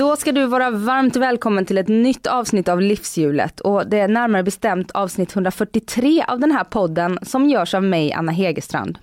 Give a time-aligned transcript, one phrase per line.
[0.00, 4.08] Då ska du vara varmt välkommen till ett nytt avsnitt av Livshjulet och det är
[4.08, 8.98] närmare bestämt avsnitt 143 av den här podden som görs av mig, Anna Hegerstrand.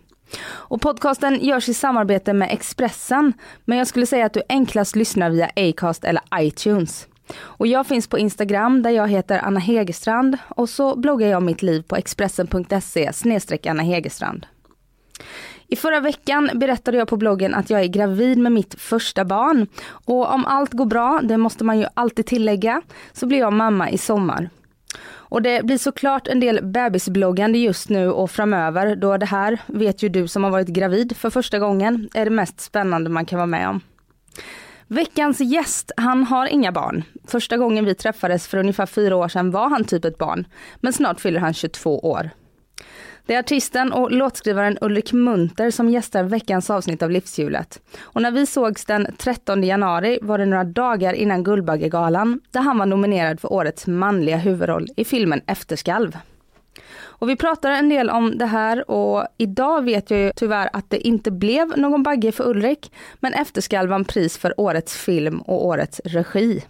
[0.48, 3.34] Och podcasten görs i samarbete med Expressen,
[3.66, 7.08] men jag skulle säga att du enklast lyssnar via Acast eller iTunes.
[7.38, 11.62] Och jag finns på Instagram där jag heter Anna Hegerstrand och så bloggar jag mitt
[11.62, 13.12] liv på expressen.se
[13.70, 14.46] Anna Hegerstrand.
[15.68, 19.68] I förra veckan berättade jag på bloggen att jag är gravid med mitt första barn.
[20.06, 22.82] Och om allt går bra, det måste man ju alltid tillägga,
[23.14, 24.50] så blir jag mamma i sommar.
[25.30, 30.04] Och det blir såklart en del bebisbloggande just nu och framöver då det här, vet
[30.04, 33.38] ju du som har varit gravid för första gången, är det mest spännande man kan
[33.38, 33.82] vara med om.
[34.88, 37.04] Veckans gäst, han har inga barn.
[37.28, 40.94] Första gången vi träffades för ungefär fyra år sedan var han typ ett barn, men
[40.94, 42.30] snart fyller han 22 år.
[43.28, 47.82] Det är artisten och låtskrivaren Ulrik Munter som gästar veckans avsnitt av Livshjulet.
[48.00, 52.78] Och när vi sågs den 13 januari var det några dagar innan Guldbaggegalan där han
[52.78, 56.18] var nominerad för årets manliga huvudroll i filmen Efterskalv.
[57.00, 60.90] Och vi pratar en del om det här och idag vet jag ju tyvärr att
[60.90, 65.66] det inte blev någon bagge för Ulrik, men Efterskalv vann pris för årets film och
[65.66, 66.64] årets regi.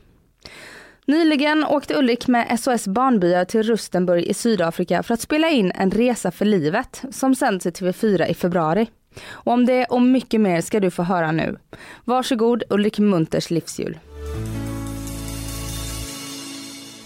[1.09, 5.91] Nyligen åkte Ulrik med SOS Barnbyar till Rustenburg i Sydafrika för att spela in En
[5.91, 8.88] resa för livet som sänds i TV4 i februari.
[9.27, 11.58] Och om det och mycket mer ska du få höra nu.
[12.05, 13.99] Varsågod Ulrik Munters livshjul.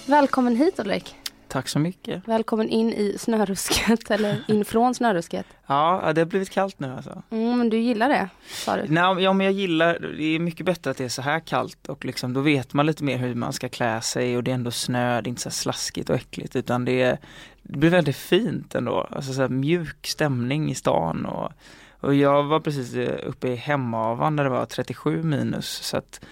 [0.05, 1.15] Välkommen hit Ulrik.
[1.52, 2.27] Tack så mycket.
[2.27, 5.45] Välkommen in i snörusket eller in från snörusket.
[5.67, 7.23] Ja, det har blivit kallt nu alltså.
[7.30, 8.83] Mm, men du gillar det sa du?
[8.87, 11.87] Nej, ja, men jag gillar, det är mycket bättre att det är så här kallt
[11.87, 14.55] och liksom, då vet man lite mer hur man ska klä sig och det är
[14.55, 17.17] ändå snö, det är inte så slaskigt och äckligt utan det, är,
[17.64, 19.08] det blir väldigt fint ändå.
[19.11, 21.52] Alltså så mjuk stämning i stan och,
[21.99, 26.26] och jag var precis uppe i Hemavan när det var 37 minus så att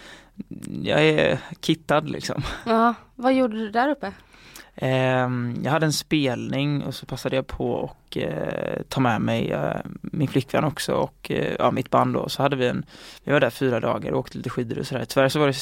[0.84, 2.42] jag är kittad liksom.
[2.66, 4.14] Ja, vad gjorde du där uppe?
[4.82, 9.52] Ehm, jag hade en spelning och så passade jag på att eh, ta med mig
[9.52, 12.30] eh, min flickvän också och eh, ja, mitt band då.
[12.30, 12.86] Så hade vi en,
[13.24, 15.06] vi var där fyra dagar och åkte lite skidor och sådär.
[15.06, 15.56] Tyvärr så var det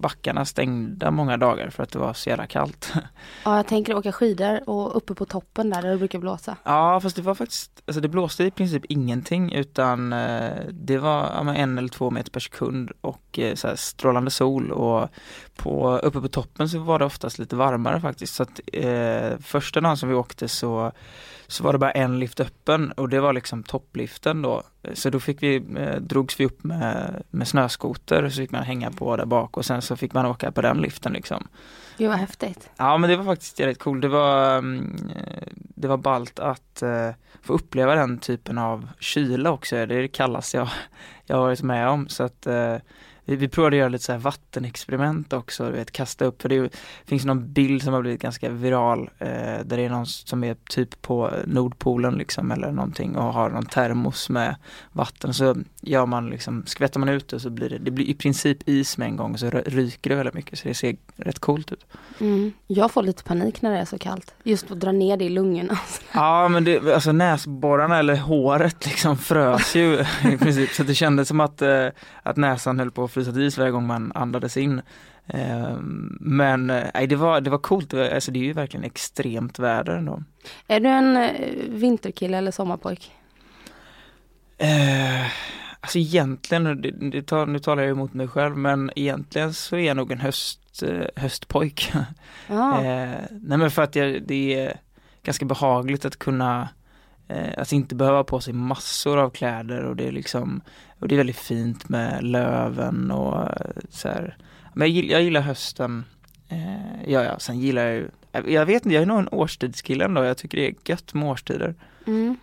[0.00, 2.92] backarna stängda många dagar för att det var så jävla kallt.
[3.44, 6.56] Ja, jag tänker åka skidor och uppe på toppen där, där det brukar blåsa.
[6.64, 11.18] Ja fast det var faktiskt, alltså det blåste i princip ingenting utan eh, det var
[11.18, 15.08] ja, en eller två meter per sekund och eh, så strålande sol och
[15.56, 18.34] på, uppe på toppen så var det oftast lite varmare faktiskt.
[18.34, 20.92] Så att eh, första dagen som vi åkte så,
[21.48, 24.62] så var det bara en lift öppen och det var liksom toppliften då.
[24.94, 28.90] Så då fick vi, eh, drogs vi upp med, med snöskoter så fick man hänga
[28.90, 31.48] på där bak och sen så fick man åka på den liften liksom.
[31.98, 32.70] Gud vad häftigt.
[32.76, 34.02] Ja men det var faktiskt jävligt coolt.
[34.02, 37.10] Det var, mm, eh, det var ballt att eh,
[37.42, 39.76] få uppleva den typen av kyla också.
[39.76, 40.68] Det är det kallaste jag,
[41.26, 42.08] jag har varit med om.
[42.08, 42.76] Så att eh,
[43.28, 46.42] vi, vi provade att göra lite så här vattenexperiment också, du vet, kasta upp.
[46.42, 46.70] För det är
[47.04, 49.28] finns någon bild som har blivit ganska viral eh,
[49.64, 53.66] där det är någon som är typ på Nordpolen liksom eller någonting och har någon
[53.66, 54.56] termos med
[54.92, 55.34] vatten.
[55.34, 58.68] Så gör man liksom, skvättar man ut det så blir det, det blir i princip
[58.68, 61.38] is med en gång och så ry- ryker det väldigt mycket så det ser rätt
[61.38, 61.86] coolt ut.
[62.20, 62.52] Mm.
[62.66, 64.34] Jag får lite panik när det är så kallt.
[64.42, 65.78] Just att dra ner det i lungorna.
[66.12, 69.94] Ja men det, alltså näsborrarna eller håret liksom frös ju
[70.32, 71.86] i princip så det kändes som att, eh,
[72.22, 74.82] att näsan höll på att till is varje gång man andades in.
[75.26, 75.76] Eh,
[76.20, 79.92] men eh, nej, det, var, det var coolt, alltså, det är ju verkligen extremt väder
[79.92, 80.22] ändå.
[80.66, 81.32] Är du en eh,
[81.68, 83.12] vinterkille eller sommarpojk?
[84.58, 85.26] Eh,
[85.80, 89.96] alltså egentligen, det, det nu talar jag emot mig själv, men egentligen så är jag
[89.96, 91.92] nog en höst, eh, höstpojk.
[92.50, 94.80] Eh, nej men för att jag, det är
[95.22, 96.68] ganska behagligt att kunna
[97.28, 100.60] eh, att inte behöva på sig massor av kläder och det är liksom
[100.98, 103.50] och det är väldigt fint med löven och eh,
[103.90, 104.36] så här.
[104.74, 106.04] Men jag gillar, jag gillar hösten.
[106.48, 108.08] Eh, ja, ja, sen gillar jag ju
[108.52, 110.24] jag- vet inte, jag är nog en årstidskille ändå.
[110.24, 111.74] Jag tycker det är gött med årstider.
[112.06, 112.36] Mm.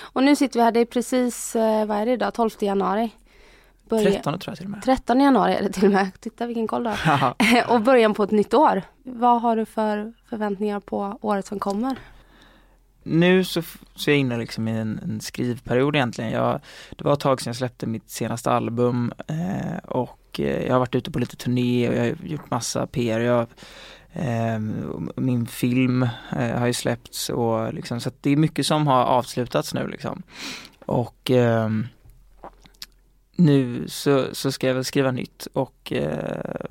[0.00, 3.10] Och nu sitter vi här, det är precis, eh, vad är det idag, 12 januari.
[3.88, 4.82] Börja- 13 tror jag till och med.
[4.82, 6.08] 13 januari är det till och med.
[6.20, 7.34] Titta vilken koll du har.
[7.74, 8.82] och början på ett nytt år.
[9.02, 11.96] Vad har du för förväntningar på året som kommer?
[13.06, 13.62] Nu så,
[13.94, 16.30] så är jag inne liksom i en, en skrivperiod egentligen.
[16.30, 16.60] Jag,
[16.96, 20.78] det var ett tag sedan jag släppte mitt senaste album eh, och eh, jag har
[20.78, 23.20] varit ute på lite turné och jag har gjort massa PR.
[23.20, 23.46] Jag,
[24.12, 24.58] eh,
[25.16, 26.02] min film
[26.38, 29.88] eh, har ju släppts och liksom, så att det är mycket som har avslutats nu
[29.88, 30.22] liksom.
[30.86, 31.86] Och ehm,
[33.36, 36.66] nu så, så ska jag väl skriva nytt och eh,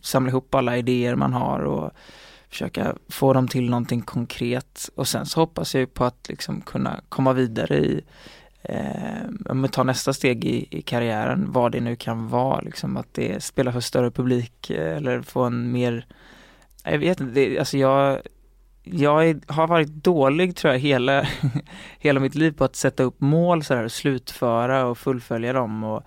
[0.00, 1.90] samla ihop alla idéer man har och
[2.50, 4.90] försöka få dem till någonting konkret.
[4.94, 8.00] Och sen så hoppas jag ju på att liksom kunna komma vidare i
[8.62, 13.42] eh, ta nästa steg i, i karriären, vad det nu kan vara, liksom att det
[13.42, 16.06] spelar för större publik eh, eller få en mer,
[16.84, 18.20] jag vet inte, det, alltså jag
[18.82, 21.26] jag är, har varit dålig tror jag hela,
[21.98, 26.02] hela mitt liv på att sätta upp mål sådär, och slutföra och fullfölja dem och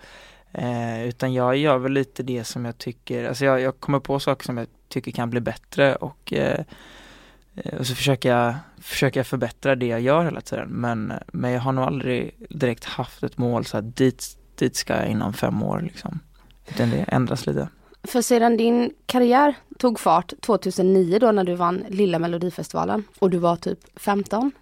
[0.52, 4.20] eh, utan jag gör väl lite det som jag tycker, alltså jag, jag kommer på
[4.20, 6.64] saker som jag tycker kan bli bättre och, eh,
[7.78, 11.60] och så försöker jag, försöker jag förbättra det jag gör hela tiden men, men jag
[11.60, 14.24] har nog aldrig direkt haft ett mål så att dit,
[14.58, 16.20] dit ska jag inom fem år liksom.
[16.68, 17.68] Utan det ändras lite.
[18.02, 23.38] För sedan din karriär tog fart 2009 då när du vann Lilla Melodifestivalen och du
[23.38, 24.52] var typ 15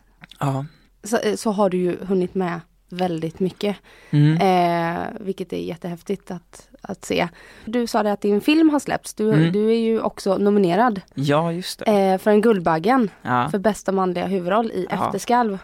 [0.41, 0.65] Ja.
[1.05, 2.61] så, så har du ju hunnit med
[2.93, 3.77] väldigt mycket.
[4.11, 4.37] Mm.
[4.37, 7.29] Eh, vilket är jättehäftigt att, att se.
[7.65, 9.15] Du sa det att din film har släppts.
[9.15, 9.53] Du, Mm.
[9.53, 13.49] du är ju också nominerad Ja, just eh, för en Guldbaggen Ja.
[13.51, 15.07] för bästa manliga huvudroll i Ja.
[15.07, 15.59] Efterskalv.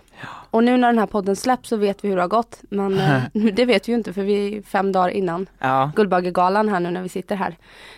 [0.50, 2.60] Och nu när den här podden släpps så vet vi hur det har gått.
[2.70, 3.22] Men eh,
[3.54, 5.90] det vet vi ju inte för vi är fem dagar innan Ja.
[5.96, 7.56] Guldbaggegalan här nu när vi sitter här.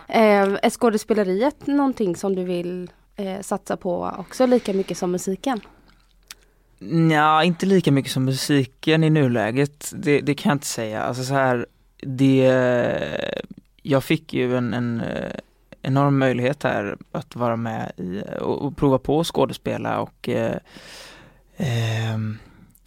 [0.09, 5.61] Eh, är skådespeleriet någonting som du vill eh, satsa på också lika mycket som musiken?
[7.11, 9.93] Ja, inte lika mycket som musiken i nuläget.
[9.97, 11.03] Det, det kan jag inte säga.
[11.03, 11.67] Alltså så här,
[12.03, 12.53] det,
[13.83, 15.33] jag fick ju en, en eh,
[15.83, 20.57] enorm möjlighet här att vara med i och, och prova på att skådespela och eh,
[21.57, 22.39] ehm,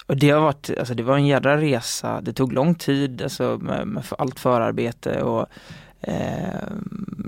[0.07, 2.21] och det har varit, alltså det var en jädra resa.
[2.21, 5.47] Det tog lång tid, alltså med, med allt förarbete och
[6.03, 6.67] eh,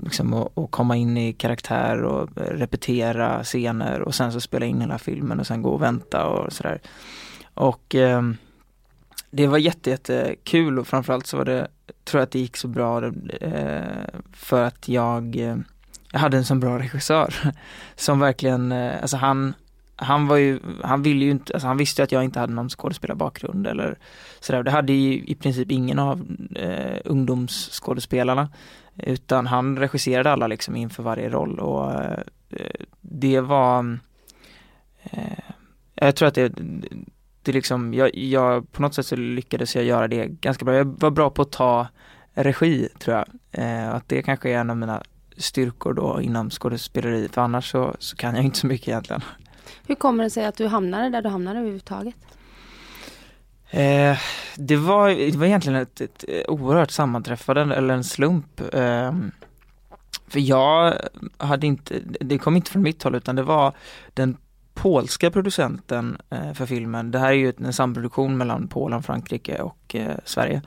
[0.02, 4.80] liksom och, och, komma in i karaktär och repetera scener och sen så spela in
[4.80, 6.80] hela filmen och sen gå och vänta och sådär.
[7.54, 8.22] Och eh,
[9.30, 11.68] det var jätte, jätte kul och framförallt så var det,
[12.04, 13.04] tror jag att det gick så bra
[13.40, 13.82] eh,
[14.32, 15.56] för att jag, eh,
[16.12, 17.34] jag hade en så bra regissör
[17.96, 19.54] som verkligen, eh, alltså han
[19.96, 22.52] han var ju, han ville ju inte, alltså han visste ju att jag inte hade
[22.52, 23.98] någon skådespelarbakgrund eller
[24.40, 24.62] sådär.
[24.62, 28.48] Det hade ju i princip ingen av eh, ungdomsskådespelarna.
[28.96, 32.18] Utan han regisserade alla liksom inför varje roll och eh,
[33.00, 33.98] det var
[35.02, 35.52] eh,
[35.94, 36.52] Jag tror att det,
[37.42, 40.74] det liksom, jag, jag, på något sätt så lyckades jag göra det ganska bra.
[40.74, 41.86] Jag var bra på att ta
[42.34, 43.26] regi tror jag.
[43.52, 45.02] Eh, att det kanske är en av mina
[45.36, 49.22] styrkor då inom skådespeleri för annars så, så kan jag inte så mycket egentligen.
[49.86, 52.14] Hur kommer det sig att du hamnade där du hamnade överhuvudtaget?
[53.70, 54.18] Eh,
[54.56, 58.60] det, var, det var egentligen ett, ett oerhört sammanträffande eller en slump.
[58.74, 59.12] Eh,
[60.28, 60.94] för jag
[61.36, 63.72] hade inte, det kom inte från mitt håll utan det var
[64.14, 64.36] den
[64.76, 67.10] polska producenten eh, för filmen.
[67.10, 70.62] Det här är ju en samproduktion mellan Polen, Frankrike och eh, Sverige.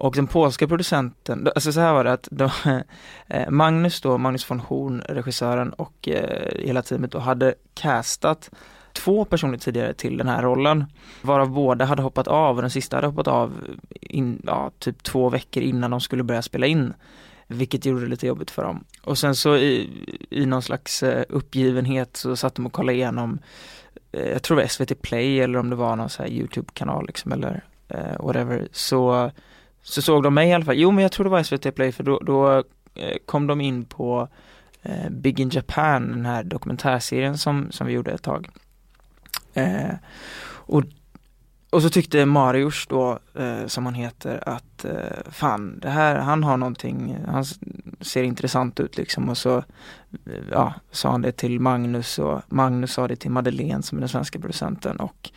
[0.00, 2.50] Och den polska producenten, alltså så här var det att de,
[3.26, 8.50] eh, Magnus då, Magnus von Horn, regissören och eh, hela teamet då hade castat
[8.92, 10.84] två personer tidigare till den här rollen.
[11.22, 13.52] Varav båda hade hoppat av och den sista hade hoppat av
[14.00, 16.94] in, ja, typ två veckor innan de skulle börja spela in.
[17.50, 18.84] Vilket gjorde det lite jobbigt för dem.
[19.02, 19.90] Och sen så i,
[20.30, 23.38] i någon slags eh, uppgivenhet så satt de och kollade igenom,
[24.12, 27.06] eh, jag tror det var SVT Play eller om det var någon så här Youtube-kanal
[27.06, 28.68] liksom eller eh, whatever.
[28.72, 29.30] Så,
[29.82, 30.78] så såg de mig i alla fall.
[30.78, 32.56] Jo men jag tror det var SVT Play för då, då
[32.94, 34.28] eh, kom de in på
[34.82, 38.48] eh, Big in Japan, den här dokumentärserien som, som vi gjorde ett tag.
[39.54, 39.94] Eh,
[40.50, 40.82] och,
[41.70, 46.44] och så tyckte Marius då, eh, som han heter, att eh, fan, det här, han
[46.44, 47.44] har någonting, han
[48.00, 52.92] ser intressant ut liksom och så eh, ja, sa han det till Magnus och Magnus
[52.92, 55.30] sa det till Madeleine som är den svenska producenten och,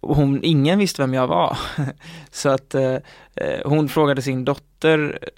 [0.00, 1.58] och hon, ingen visste vem jag var.
[2.30, 2.96] så att eh,
[3.34, 4.71] eh, hon frågade sin dotter,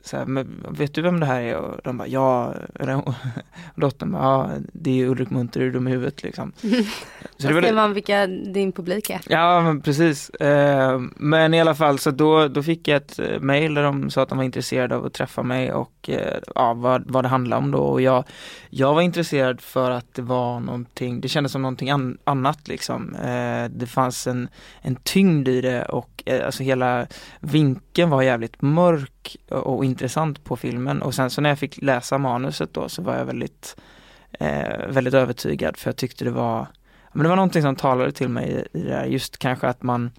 [0.04, 0.46] så här,
[0.76, 1.56] vet du vem det här är?
[1.56, 3.14] Och de bara ja, hon-
[3.76, 6.52] dottern bara, ja det är Ulrik Munter, är du dum i huvudet liksom.
[7.36, 9.20] Så Då var ser det- man vilka din publik är.
[9.28, 10.30] Ja men precis.
[10.30, 14.10] Eh, men i alla fall så då, då fick jag ett eh, mail där de
[14.10, 17.28] sa att de var intresserade av att träffa mig och eh, ja, vad, vad det
[17.28, 17.78] handlade om då.
[17.78, 18.24] Och jag,
[18.70, 23.16] jag var intresserad för att det var någonting, det kändes som någonting an, annat liksom.
[23.70, 24.48] Det fanns en,
[24.82, 27.06] en tyngd i det och alltså hela
[27.40, 29.10] vinkeln var jävligt mörk
[29.49, 31.02] och, och intressant på filmen.
[31.02, 33.76] Och sen så när jag fick läsa manuset då så var jag väldigt,
[34.33, 36.66] eh, väldigt övertygad för jag tyckte det var
[37.14, 39.83] men det var någonting som talade till mig i, i det här, just kanske att
[39.83, 40.11] man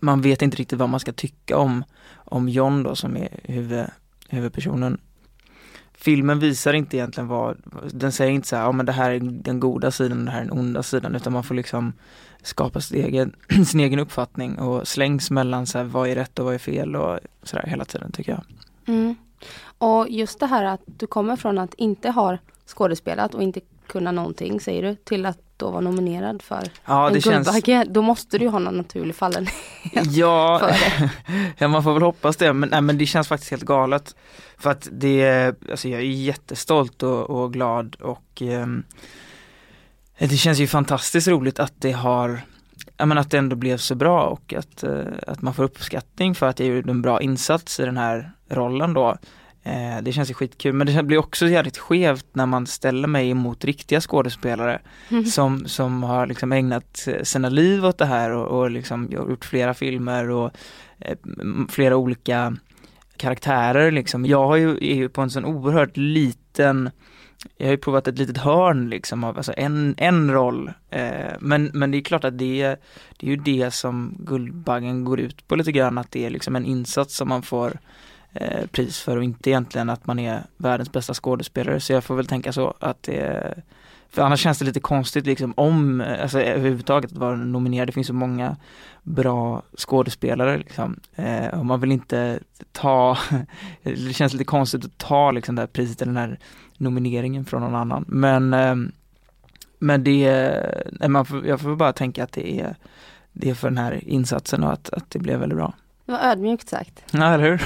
[0.00, 3.86] man vet inte riktigt vad man ska tycka om, om John då som är huvud,
[4.28, 5.00] huvudpersonen.
[6.00, 7.56] Filmen visar inte egentligen vad,
[7.92, 10.40] den säger inte så här, ja men det här är den goda sidan, det här
[10.40, 11.92] är den onda sidan, utan man får liksom
[12.42, 16.44] skapa sin egen, sin egen uppfattning och slängs mellan så här, vad är rätt och
[16.44, 18.44] vad är fel och sådär hela tiden tycker jag.
[18.94, 19.14] Mm.
[19.78, 24.12] Och just det här att du kommer från att inte ha skådespelat och inte kunna
[24.12, 27.84] någonting säger du till att då vara nominerad för Ja en det känns, Guldbagge.
[27.88, 29.54] Då måste du ju ha någon naturlig fallenhet
[30.10, 30.70] ja,
[31.58, 34.14] ja man får väl hoppas det men, nej, men det känns faktiskt helt galet.
[34.58, 38.82] För att det, alltså jag är jättestolt och, och glad och ehm,
[40.18, 42.40] det känns ju fantastiskt roligt att det har
[43.06, 46.46] men att det ändå blev så bra och att, eh, att man får uppskattning för
[46.46, 49.16] att jag gjorde en bra insats i den här rollen då.
[49.62, 53.30] Eh, det känns ju skitkul men det blir också jävligt skevt när man ställer mig
[53.30, 54.80] emot riktiga skådespelare
[55.32, 59.74] som, som har liksom ägnat sina liv åt det här och, och liksom gjort flera
[59.74, 60.50] filmer och
[60.98, 61.16] eh,
[61.68, 62.56] flera olika
[63.16, 64.26] karaktärer liksom.
[64.26, 66.90] Jag har ju, är ju på en sån oerhört liten
[67.56, 70.72] jag har ju provat ett litet hörn liksom av alltså en, en roll.
[70.90, 72.76] Eh, men, men det är klart att det,
[73.16, 76.56] det är ju det som Guldbaggen går ut på lite grann, att det är liksom
[76.56, 77.78] en insats som man får
[78.32, 81.80] eh, pris för och inte egentligen att man är världens bästa skådespelare.
[81.80, 83.54] Så jag får väl tänka så att det
[84.10, 87.88] för annars känns det lite konstigt liksom om, eh, alltså överhuvudtaget att vara nominerad.
[87.88, 88.56] Det finns så många
[89.02, 91.00] bra skådespelare liksom.
[91.14, 92.40] Eh, och man vill inte
[92.72, 93.18] ta,
[93.82, 96.38] det känns lite konstigt att ta liksom det här priset eller den här
[96.76, 98.04] nomineringen från någon annan.
[98.08, 98.76] Men, eh,
[99.78, 100.30] men det,
[100.92, 102.76] nej, man får, jag får bara tänka att det är,
[103.32, 105.72] det är för den här insatsen och att, att det blev väldigt bra.
[106.10, 107.04] Det var ödmjukt sagt.
[107.10, 107.58] Ja, eller hur?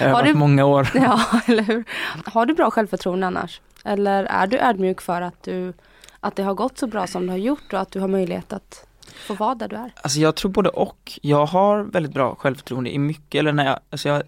[0.12, 0.88] Har du- många år.
[0.94, 1.84] Ja, eller hur?
[2.24, 3.60] Har du bra självförtroende annars?
[3.84, 5.72] Eller är du ödmjuk för att, du,
[6.20, 8.52] att det har gått så bra som det har gjort och att du har möjlighet
[8.52, 8.86] att
[9.26, 9.92] få vara där du är?
[10.02, 11.18] Alltså jag tror både och.
[11.22, 14.22] Jag har väldigt bra självförtroende i mycket, eller när jag, alltså jag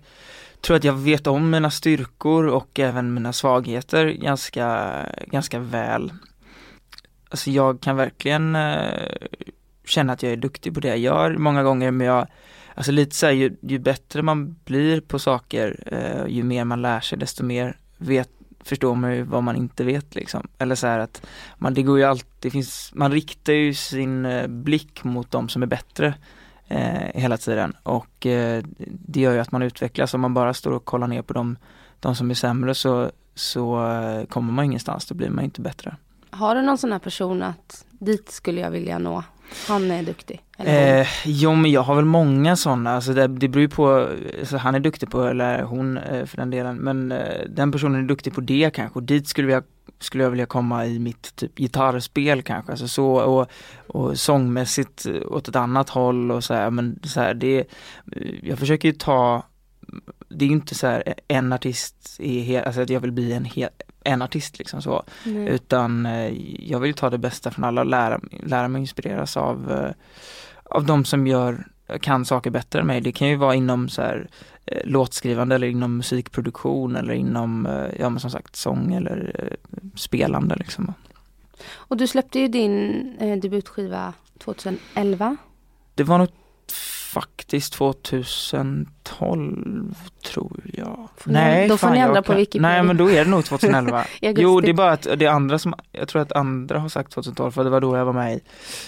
[0.61, 4.93] tror att jag vet om mina styrkor och även mina svagheter ganska,
[5.27, 6.13] ganska väl.
[7.29, 9.13] Alltså jag kan verkligen eh,
[9.87, 12.27] känna att jag är duktig på det jag gör många gånger men jag
[12.75, 16.83] Alltså lite så här, ju, ju bättre man blir på saker, eh, ju mer man
[16.83, 18.31] lär sig desto mer vet,
[18.64, 20.49] förstår man ju vad man inte vet liksom.
[20.59, 21.26] Eller så här att
[21.59, 25.49] man, det går ju alltid, det finns, man riktar ju sin eh, blick mot de
[25.49, 26.14] som är bättre
[26.69, 30.14] eh, hela tiden och eh, det gör ju att man utvecklas.
[30.14, 31.57] Om man bara står och kollar ner på de,
[32.00, 35.97] de som är sämre så, så eh, kommer man ingenstans, då blir man inte bättre.
[36.31, 39.25] Har du någon sån här person att dit skulle jag vilja nå?
[39.69, 40.41] Han är duktig.
[40.59, 44.09] Eh, jo men jag har väl många sådana, alltså det, det beror ju på,
[44.41, 48.05] alltså han är duktig på, eller hon eh, för den delen, men eh, den personen
[48.05, 48.99] är duktig på det kanske.
[48.99, 49.65] Och dit skulle jag,
[50.01, 53.51] skulle jag vilja komma i mitt typ gitarrspel kanske, alltså så och,
[53.87, 57.67] och sångmässigt eh, åt ett annat håll och så här, men så här, det, eh,
[58.43, 59.43] jag försöker ju ta
[60.29, 63.13] det är ju inte så här eh, en artist i he, alltså att jag vill
[63.13, 63.69] bli en, hel
[64.04, 65.02] en artist liksom så.
[65.25, 65.49] Nej.
[65.49, 66.32] Utan eh,
[66.71, 69.92] jag vill ta det bästa från alla och lära, lära mig inspireras av, eh,
[70.64, 71.66] av de som gör,
[72.00, 73.00] kan saker bättre än mig.
[73.00, 74.28] Det kan ju vara inom så här,
[74.66, 77.68] eh, låtskrivande eller inom musikproduktion eller inom,
[77.99, 79.49] ja men som sagt sång eller
[79.97, 80.94] spelande liksom.
[81.73, 85.37] Och du släppte ju din debutskiva 2011.
[85.94, 86.28] Det var nog
[87.12, 91.09] faktiskt 2012 tror jag.
[91.16, 92.69] Får ni- då får ni ändra på Wikipedia.
[92.69, 94.04] Nej men då är det nog 2011.
[94.21, 94.42] I augusti.
[94.42, 97.50] jo det är bara att det andra som, jag tror att andra har sagt 2012
[97.50, 98.40] för det var då jag var med i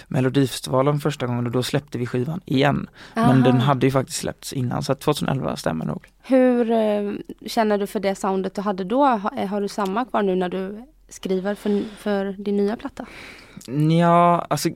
[0.08, 2.86] Melodifestivalen första gången och då släppte vi skivan igen.
[3.14, 3.32] Men Aha.
[3.34, 6.06] den hade ju faktiskt släppts innan så att 2011 stämmer nog.
[6.22, 7.12] Hur eh,
[7.46, 9.04] känner du för det soundet du hade då?
[9.04, 13.06] Har, eh, har du samma kvar nu när du skriver för, för din nya platta?
[14.00, 14.68] Ja, alltså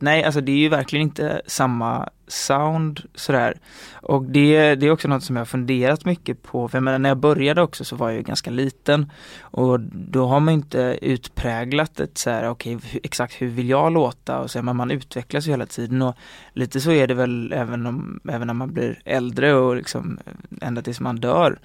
[0.00, 3.58] Nej, alltså det är ju verkligen inte samma sound sådär.
[3.92, 7.10] Och det, det är också något som jag funderat mycket på, för jag menar, när
[7.10, 12.00] jag började också så var jag ju ganska liten och då har man inte utpräglat
[12.00, 15.46] ett så här, okej okay, exakt hur vill jag låta och så, men man utvecklas
[15.46, 16.16] ju hela tiden och
[16.52, 20.18] lite så är det väl även, om, även när man blir äldre och liksom
[20.60, 21.58] ända tills man dör.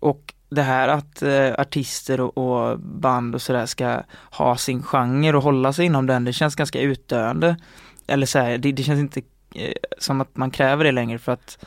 [0.00, 5.36] Och det här att eh, artister och, och band och sådär ska ha sin genre
[5.36, 7.56] och hålla sig inom den, det känns ganska utdöende.
[8.06, 9.20] Eller så här, det, det känns inte
[9.54, 11.64] eh, som att man kräver det längre för att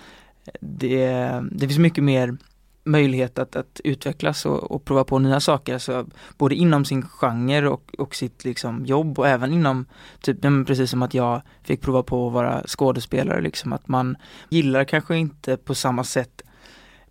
[0.61, 1.07] det,
[1.51, 2.37] det finns mycket mer
[2.83, 6.07] möjlighet att, att utvecklas och, och prova på nya saker, alltså
[6.37, 9.85] både inom sin genre och, och sitt liksom jobb och även inom,
[10.21, 14.17] typ, precis som att jag fick prova på att vara skådespelare, liksom att man
[14.49, 16.41] gillar kanske inte på samma sätt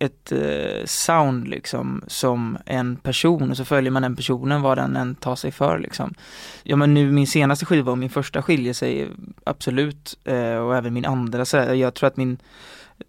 [0.01, 4.95] ett eh, sound liksom som en person och så följer man den personen vad den
[4.95, 6.13] än tar sig för liksom.
[6.63, 9.09] Ja men nu min senaste skiva och min första skiljer sig
[9.43, 12.37] absolut eh, och även min andra så här, jag tror att min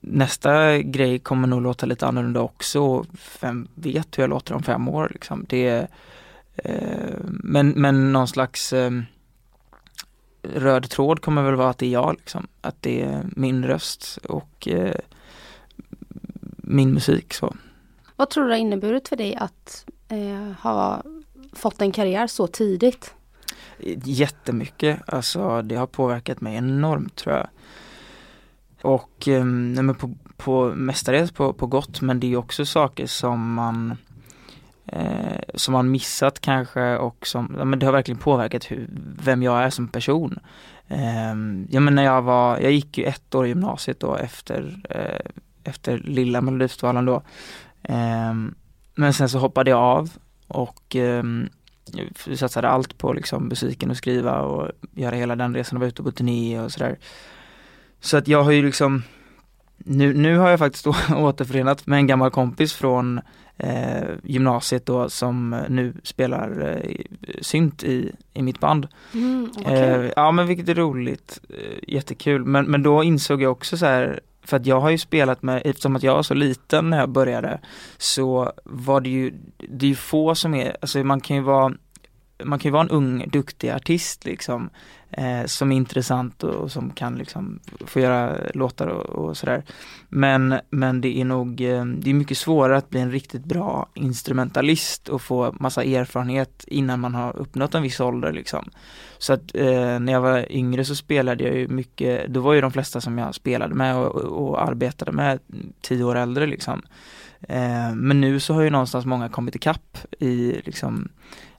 [0.01, 2.81] nästa grej kommer nog låta lite annorlunda också.
[2.81, 3.07] och
[3.41, 5.47] Vem vet hur jag låter om fem år liksom.
[5.49, 5.87] Det,
[6.57, 8.91] eh, men, men någon slags eh,
[10.43, 12.47] röd tråd kommer väl vara att det är jag liksom.
[12.61, 14.95] Att det är min röst och eh,
[16.73, 17.55] min musik så.
[18.17, 21.03] Vad tror du det har inneburit för dig att eh, ha
[21.53, 23.15] fått en karriär så tidigt?
[24.05, 27.49] Jättemycket, alltså det har påverkat mig enormt tror jag.
[28.83, 33.55] Och eh, men på, på mestadels på, på gott men det är också saker som
[33.55, 33.97] man
[34.87, 38.89] eh, som man missat kanske och som, ja, men det har verkligen påverkat hur,
[39.23, 40.39] vem jag är som person.
[40.89, 41.35] Eh,
[41.69, 45.43] ja men när jag var, jag gick ju ett år i gymnasiet då efter, eh,
[45.65, 47.23] efter lilla Melodifestivalen då.
[47.83, 48.35] Eh,
[48.95, 50.11] men sen så hoppade jag av
[50.49, 51.25] och eh,
[52.27, 55.89] jag satsade allt på liksom musiken och skriva och göra hela den resan och vara
[55.89, 56.99] ute på turné och sådär.
[58.01, 59.03] Så att jag har ju liksom
[59.85, 63.21] nu, nu har jag faktiskt återförenat med en gammal kompis från
[63.57, 66.97] eh, gymnasiet då som nu spelar eh,
[67.41, 68.89] synt i, i mitt band.
[69.15, 72.45] Mm, Eh, ja men vilket är roligt, eh, jättekul.
[72.45, 75.63] Men, men då insåg jag också så här, för att jag har ju spelat med,
[75.65, 77.61] eftersom att jag var så liten när jag började,
[77.99, 79.35] så var det ju,
[79.69, 81.73] det är ju få som är, alltså man kan ju vara
[82.45, 84.71] man kan ju vara en ung duktig artist liksom
[85.11, 89.63] eh, som är intressant och, och som kan liksom få göra låtar och, och sådär.
[90.09, 93.89] Men, men det är nog, eh, det är mycket svårare att bli en riktigt bra
[93.95, 98.71] instrumentalist och få massa erfarenhet innan man har uppnått en viss ålder liksom.
[99.19, 102.61] Så att eh, när jag var yngre så spelade jag ju mycket, då var ju
[102.61, 105.39] de flesta som jag spelade med och, och, och arbetade med
[105.81, 106.83] tio år äldre liksom.
[107.49, 111.09] Eh, men nu så har ju någonstans många kommit ikapp i liksom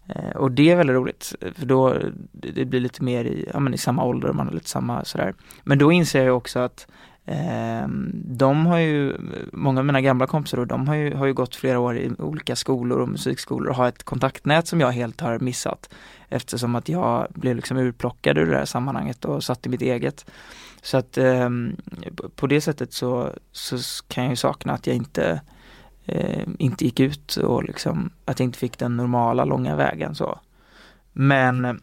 [0.08, 1.98] Eh, och det är väldigt roligt, för då
[2.32, 5.34] det blir lite mer i, ja, men i samma ålder, man har lite samma sådär.
[5.64, 6.88] Men då inser jag också att
[7.26, 9.18] eh, de har ju,
[9.54, 12.12] många av mina gamla kompisar då, de har ju, har ju gått flera år i
[12.20, 15.94] olika skolor och musikskolor och har ett kontaktnät som jag helt har missat.
[16.30, 20.26] Eftersom att jag blev liksom urplockad ur det här sammanhanget och satt i mitt eget.
[20.82, 21.50] Så att eh,
[22.36, 23.78] på det sättet så, så
[24.08, 25.42] kan jag ju sakna att jag inte
[26.06, 30.40] eh, inte gick ut och liksom att jag inte fick den normala långa vägen så.
[31.14, 31.74] Men eh,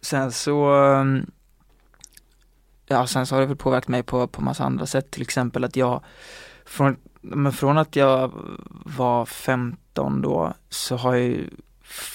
[0.00, 1.26] sen så mm,
[2.90, 5.64] Ja sen så har det väl påverkat mig på, på massa andra sätt till exempel
[5.64, 6.02] att jag
[6.64, 8.32] från, men från att jag
[8.70, 11.50] var 15 då så har jag ju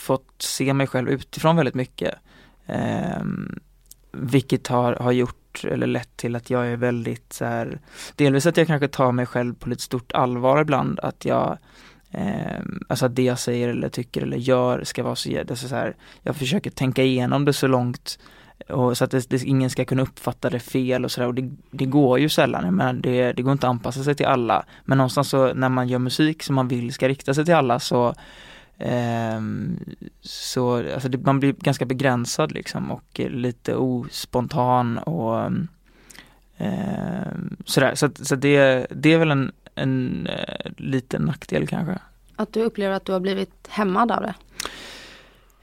[0.06, 2.16] fått se mig själv utifrån väldigt mycket.
[2.66, 3.24] Eh,
[4.12, 7.80] vilket har, har gjort eller lett till att jag är väldigt så här,
[8.16, 11.58] delvis att jag kanske tar mig själv på lite stort allvar ibland, att jag
[12.12, 15.68] eh, Alltså att det jag säger eller tycker eller gör ska vara så, det alltså
[15.68, 18.20] så här, jag försöker tänka igenom det så långt
[18.70, 21.52] och så att det, det, ingen ska kunna uppfatta det fel och sådär och det,
[21.72, 24.66] det går ju sällan, men det, det går inte att anpassa sig till alla.
[24.86, 27.80] Men någonstans så när man gör musik som man vill ska rikta sig till alla
[27.80, 28.16] så
[28.78, 29.80] Ehm,
[30.22, 35.52] så alltså det, man blir ganska begränsad liksom och lite ospontan och
[36.58, 37.96] ehm, sådär.
[37.96, 42.00] Så, så det, det är väl en, en eh, liten nackdel kanske.
[42.36, 44.34] Att du upplever att du har blivit hämmad av det?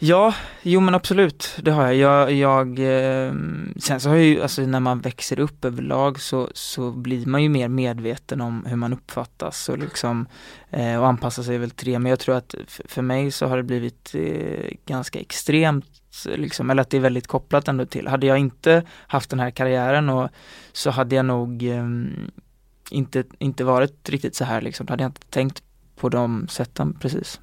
[0.02, 1.94] Ja, jo men absolut, det har jag.
[1.94, 3.32] jag, jag eh,
[3.76, 7.42] sen så har jag ju, alltså när man växer upp överlag så, så blir man
[7.42, 10.26] ju mer medveten om hur man uppfattas och liksom
[10.70, 11.98] eh, och anpassar sig väl till det.
[11.98, 16.82] Men jag tror att för mig så har det blivit eh, ganska extremt liksom, eller
[16.82, 18.08] att det är väldigt kopplat ändå till.
[18.08, 20.30] Hade jag inte haft den här karriären och
[20.72, 21.86] så hade jag nog eh,
[22.90, 24.86] inte, inte varit riktigt så här liksom.
[24.86, 25.62] Då hade jag inte tänkt
[25.96, 27.40] på de sätten precis.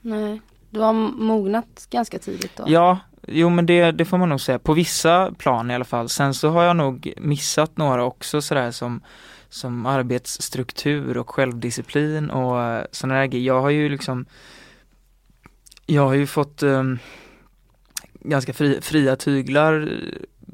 [0.00, 0.40] Nej.
[0.70, 2.64] Du har mognat ganska tidigt då?
[2.66, 4.58] Ja, jo men det, det får man nog säga.
[4.58, 6.08] På vissa plan i alla fall.
[6.08, 9.00] Sen så har jag nog missat några också sådär som,
[9.48, 13.46] som arbetsstruktur och självdisciplin och eh, sådana där grejer.
[13.46, 14.26] Jag har ju liksom
[15.86, 16.98] Jag har ju fått um,
[18.20, 19.88] ganska fri, fria tyglar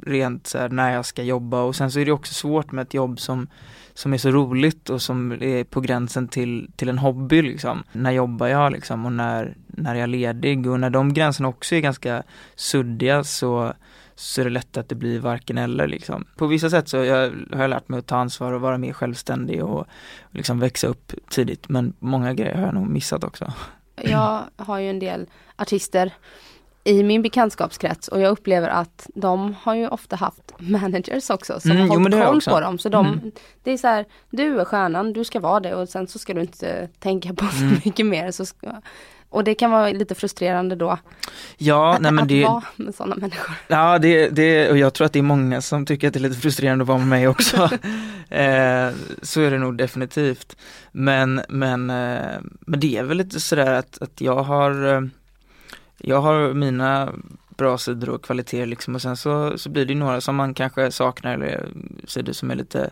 [0.03, 2.83] rent så här, när jag ska jobba och sen så är det också svårt med
[2.83, 3.47] ett jobb som
[3.95, 7.83] som är så roligt och som är på gränsen till, till en hobby liksom.
[7.93, 11.75] När jobbar jag liksom och när, när är jag ledig och när de gränserna också
[11.75, 12.23] är ganska
[12.55, 13.73] suddiga så,
[14.15, 16.25] så är det lätt att det blir varken eller liksom.
[16.37, 18.93] På vissa sätt så jag, har jag lärt mig att ta ansvar och vara mer
[18.93, 19.87] självständig och, och
[20.31, 23.53] liksom växa upp tidigt men många grejer har jag nog missat också.
[23.97, 25.27] Jag har ju en del
[25.57, 26.13] artister
[26.85, 31.71] i min bekantskapskrets och jag upplever att de har ju ofta haft managers också som
[31.71, 32.79] Mm, har hållit koll på dem.
[32.79, 33.33] Så de, Mm.
[33.63, 36.35] det är så här, du är stjärnan, du ska vara det och sen så ska
[36.35, 37.77] du inte tänka på så Mm.
[37.85, 38.31] mycket mer.
[38.31, 38.81] Så ska,
[39.29, 40.99] Och det kan vara lite frustrerande då
[41.57, 43.55] Ja, att, nej men att det, vara med sådana människor.
[43.69, 46.29] ja det, det, och jag tror att det är många som tycker att det är
[46.29, 47.57] lite frustrerande att vara med mig också.
[48.31, 48.89] eh,
[49.23, 50.57] så är det nog definitivt.
[50.93, 55.01] Men, men, eh, men det är väl lite sådär att, att jag har, eh,
[56.07, 57.13] jag har mina
[57.49, 60.91] bra sidor och kvaliteter liksom och sen så, så blir det några som man kanske
[60.91, 61.69] saknar eller
[62.07, 62.91] sidor som är lite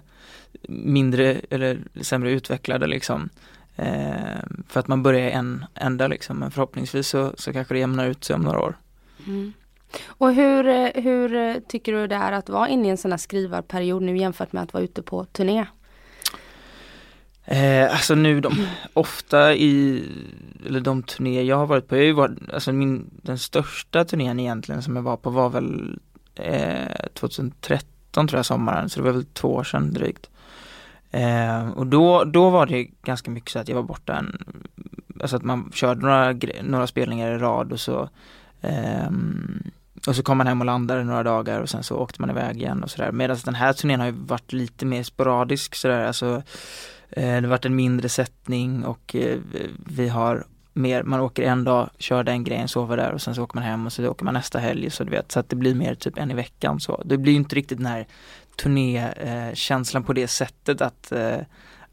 [0.68, 3.29] mindre eller sämre utvecklade liksom.
[3.77, 7.81] Eh, för att man börjar i en ända liksom men förhoppningsvis så, så kanske det
[7.81, 8.77] jämnar ut sig om några år.
[9.27, 9.53] Mm.
[10.07, 13.11] Och hur, eh, hur eh, tycker du det är att vara inne i en sån
[13.11, 15.66] här skrivarperiod nu jämfört med att vara ute på turné?
[17.44, 20.05] Eh, alltså nu de, ofta i,
[20.66, 24.05] eller de turnéer jag har varit på, jag har ju varit, alltså min, den största
[24.05, 25.98] turnén egentligen som jag var på var väl
[26.35, 30.31] eh, 2013 tror jag sommaren, så det var väl två år sedan drygt.
[31.11, 34.44] Eh, och då, då var det ganska mycket så att jag var borta en,
[35.20, 38.09] alltså att man körde några, några spelningar i rad och så
[38.61, 39.62] ehm,
[40.07, 42.57] och så kom man hem och landade några dagar och sen så åkte man iväg
[42.57, 43.12] igen och sådär.
[43.12, 46.42] Medan den här turnén har ju varit lite mer sporadisk sådär, alltså
[47.16, 49.38] det har varit en mindre sättning och eh,
[49.87, 53.42] vi har mer, man åker en dag, kör den grejen, sover där och sen så
[53.42, 55.57] åker man hem och så åker man nästa helg så du vet så att det
[55.57, 57.03] blir mer typ en i veckan så.
[57.05, 58.07] Det blir inte riktigt den här
[58.62, 61.38] turnékänslan på det sättet att eh,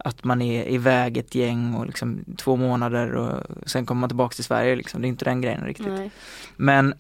[0.03, 4.35] att man är iväg ett gäng och liksom två månader och sen kommer man tillbaks
[4.35, 5.01] till Sverige liksom.
[5.01, 5.87] Det är inte den grejen riktigt.
[5.87, 6.11] Nej.
[6.55, 6.93] Men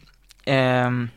[0.45, 1.09] ehm,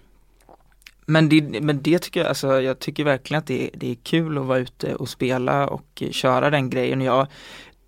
[1.12, 4.38] men, det, men det tycker jag, alltså jag tycker verkligen att det, det är kul
[4.38, 7.00] att vara ute och spela och köra den grejen.
[7.00, 7.26] Jag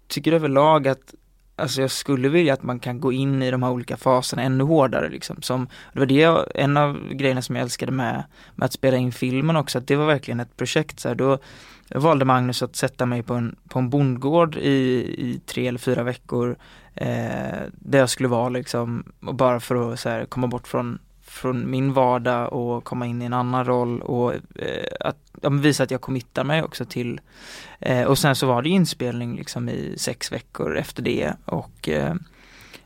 [0.09, 1.15] tycker överlag att
[1.57, 4.65] Alltså jag skulle vilja att man kan gå in i de här olika faserna ännu
[4.65, 5.43] hårdare liksom.
[5.43, 8.97] Som, det var det jag, en av grejerna som jag älskade med, med att spela
[8.97, 11.39] in filmen också, att det var verkligen ett projekt så här, då
[11.89, 14.71] valde Magnus att sätta mig på en, på en bondgård i,
[15.19, 16.57] i tre eller fyra veckor
[16.95, 20.99] eh, där jag skulle vara liksom, och bara för att så här, komma bort från
[21.35, 25.83] från min vardag och komma in i en annan roll och eh, att ja, visa
[25.83, 27.21] att jag committar mig också till
[27.81, 32.15] eh, och sen så var det inspelning liksom i sex veckor efter det och eh,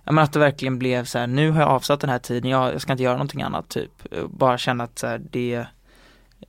[0.05, 2.51] ja, men att det verkligen blev så här, nu har jag avsatt den här tiden,
[2.51, 5.67] jag, jag ska inte göra någonting annat typ, bara känna att så här, det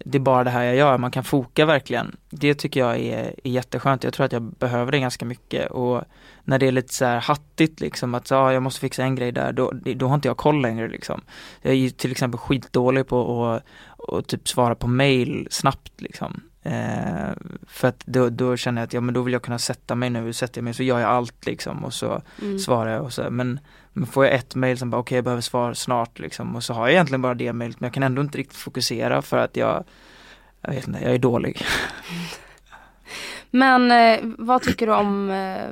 [0.05, 2.15] det är bara det här jag gör, man kan foka verkligen.
[2.29, 6.03] Det tycker jag är, är jätteskönt, jag tror att jag behöver det ganska mycket och
[6.43, 9.31] när det är lite så här hattigt liksom att ah, jag måste fixa en grej
[9.31, 11.21] där, då, då har inte jag koll längre liksom.
[11.61, 13.63] Jag är ju till exempel skitdålig på att
[13.99, 16.41] och typ svara på mail snabbt liksom.
[16.63, 17.29] Eh,
[17.67, 20.09] för att då, då känner jag att ja men då vill jag kunna sätta mig
[20.09, 22.59] nu, sätter jag mig så gör jag allt liksom och så Mm.
[22.59, 23.59] svarar jag och så men,
[23.93, 26.73] men får jag ett mail som bara okej jag behöver svar snart liksom och så
[26.73, 29.55] har jag egentligen bara det mailet men jag kan ändå inte riktigt fokusera för att
[29.57, 29.83] jag
[30.61, 31.61] jag vet inte, jag är dålig.
[33.51, 35.63] Men eh, vad tycker du om eh,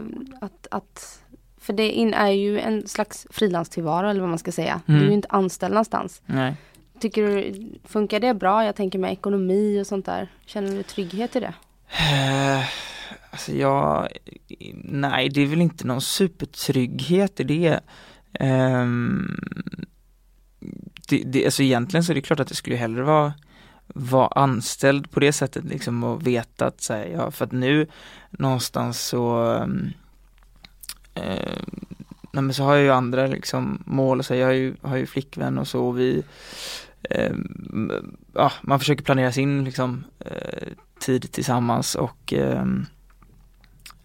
[0.46, 1.20] att, att
[1.62, 4.82] för det är ju en slags frilanstillvaro eller vad man ska säga.
[4.86, 5.10] Du är Mm.
[5.10, 6.22] ju inte anställd någonstans.
[6.26, 6.56] Nej.
[7.00, 8.66] Tycker du, funkar det bra?
[8.66, 10.32] Jag tänker med ekonomi och sånt där.
[10.46, 11.54] Känner du trygghet i det?
[11.90, 12.66] Eh,
[13.32, 14.08] alltså jag,
[14.84, 17.80] nej det är väl inte någon supertrygghet i det.
[18.40, 19.40] Um,
[21.10, 21.46] det, det.
[21.46, 23.34] Alltså egentligen så är det klart att det skulle hellre vara
[23.88, 27.88] vara anställd på det sättet liksom och veta att så här, ja, för att nu
[28.30, 29.94] någonstans så um,
[31.14, 31.62] eh,
[32.32, 34.76] nej men så har jag ju andra liksom mål och så här, jag har ju,
[34.82, 36.24] har ju flickvän och så och vi
[37.10, 37.92] ehm,
[38.34, 40.68] ja, man försöker planera sin liksom eh,
[41.00, 42.86] tid tillsammans och ehm,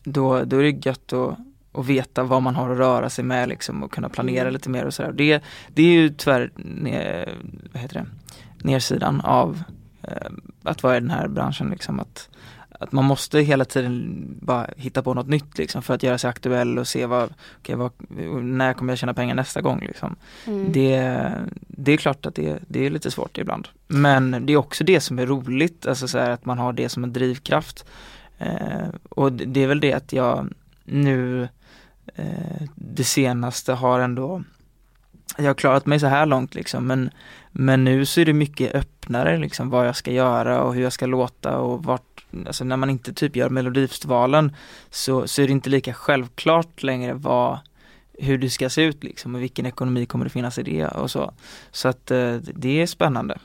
[0.04, 1.38] då, då är det gött att,
[1.72, 4.52] att veta vad man har att röra sig med liksom och kunna planera Mm.
[4.52, 5.12] lite mer och sådär.
[5.12, 7.34] Det, det är ju tyvärr ner,
[7.72, 8.06] vad heter det,
[8.68, 9.62] nersidan av
[10.02, 10.30] eh,
[10.62, 12.28] att vara i den här branschen liksom att,
[12.82, 16.30] att man måste hela tiden bara hitta på något nytt liksom för att göra sig
[16.30, 17.92] aktuell och se vad, okej, vad
[18.42, 20.16] när kommer jag tjäna pengar nästa gång liksom.
[20.46, 20.72] Mm.
[20.72, 23.68] Det, det är klart att det, det är lite svårt ibland.
[23.86, 26.88] Men det är också det som är roligt, alltså så här att man har det
[26.88, 27.84] som en drivkraft.
[28.38, 30.48] Eh, och det, det är väl det att jag
[30.84, 31.48] nu
[32.14, 34.42] eh, det senaste har ändå
[35.36, 37.10] jag har klarat mig så här långt liksom men,
[37.50, 40.92] men nu så är det mycket öppnare liksom vad jag ska göra och hur jag
[40.92, 42.11] ska låta och vart,
[42.46, 44.56] alltså när man inte typ gör melodifestivalen
[44.90, 47.58] så, så är det inte lika självklart längre vad
[48.18, 51.10] hur det ska se ut liksom och vilken ekonomi kommer det finnas i det och
[51.10, 51.32] så.
[51.70, 53.38] Så att eh, det är spännande.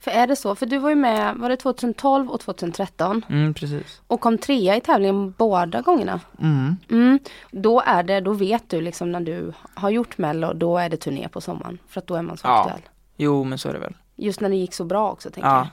[0.00, 0.54] För är det så?
[0.54, 3.24] För du var ju med, var det 2012 och 2013?
[3.28, 4.00] Mm, precis.
[4.06, 6.20] Och kom trea i tävlingen båda gångerna.
[6.40, 6.76] Mm.
[6.90, 7.18] Mm.
[7.50, 10.96] Då är det, då vet du liksom när du har gjort mello, då är det
[10.96, 11.78] turné på sommaren.
[11.88, 12.60] För att då är man så Ja.
[12.60, 12.82] aktuell.
[13.16, 13.94] Jo men så är det väl.
[14.16, 15.56] Just när det gick så bra också tänker Ja.
[15.56, 15.66] jag.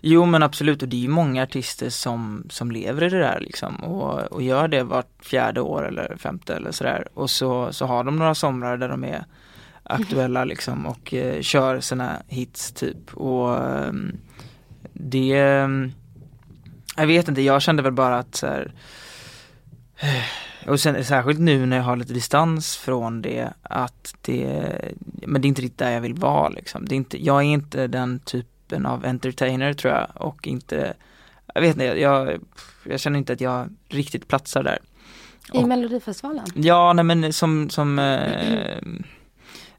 [0.00, 3.40] Jo men absolut och det är ju många artister som, som lever i det där
[3.40, 7.86] liksom och, och gör det vart fjärde år eller femte eller sådär och så, så
[7.86, 9.24] har de några somrar där de är
[9.82, 14.16] aktuella liksom och eh, kör sina hits typ och ehm,
[14.92, 15.92] det ehm,
[16.96, 18.72] Jag vet inte, jag kände väl bara att så här,
[20.66, 24.78] och sen särskilt nu när jag har lite distans från det att det
[25.26, 26.84] Men det är inte riktigt där jag vill vara liksom.
[26.84, 28.20] det är inte, Jag är inte den
[28.68, 30.94] typen av entertainer tror jag och inte
[31.54, 32.40] Jag vet inte, jag,
[32.84, 34.78] jag känner inte att jag riktigt platsar där.
[35.52, 36.46] I Och- Melodifestivalen?
[36.54, 38.78] Ja, nej men som, som eh,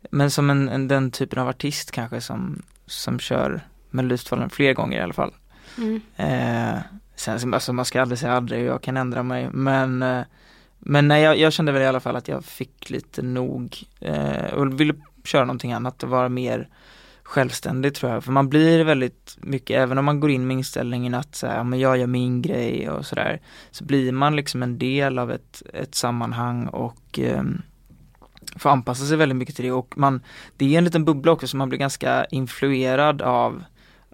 [0.09, 4.97] Men som en, en, den typen av artist kanske som, som kör Melodifestivalen fler gånger
[4.97, 5.33] i alla fall.
[5.77, 6.01] Mm.
[6.15, 6.79] Eh,
[7.15, 10.21] sen, alltså man ska aldrig säga aldrig, jag kan ändra mig men eh,
[10.79, 14.53] Men nej, jag, jag kände väl i alla fall att jag fick lite nog eh,
[14.53, 16.67] och ville köra någonting annat och vara mer
[17.29, 18.23] självständig tror jag.
[18.23, 21.63] För man blir väldigt mycket, även om man går in med inställningen att så här,
[21.63, 25.63] men jag gör min grej och sådär, så blir man liksom en del av ett,
[25.73, 27.43] ett sammanhang och eh,
[28.55, 30.21] får anpassa sig väldigt mycket till det och man,
[30.57, 33.63] det är en liten bubbla också så man blir ganska influerad av,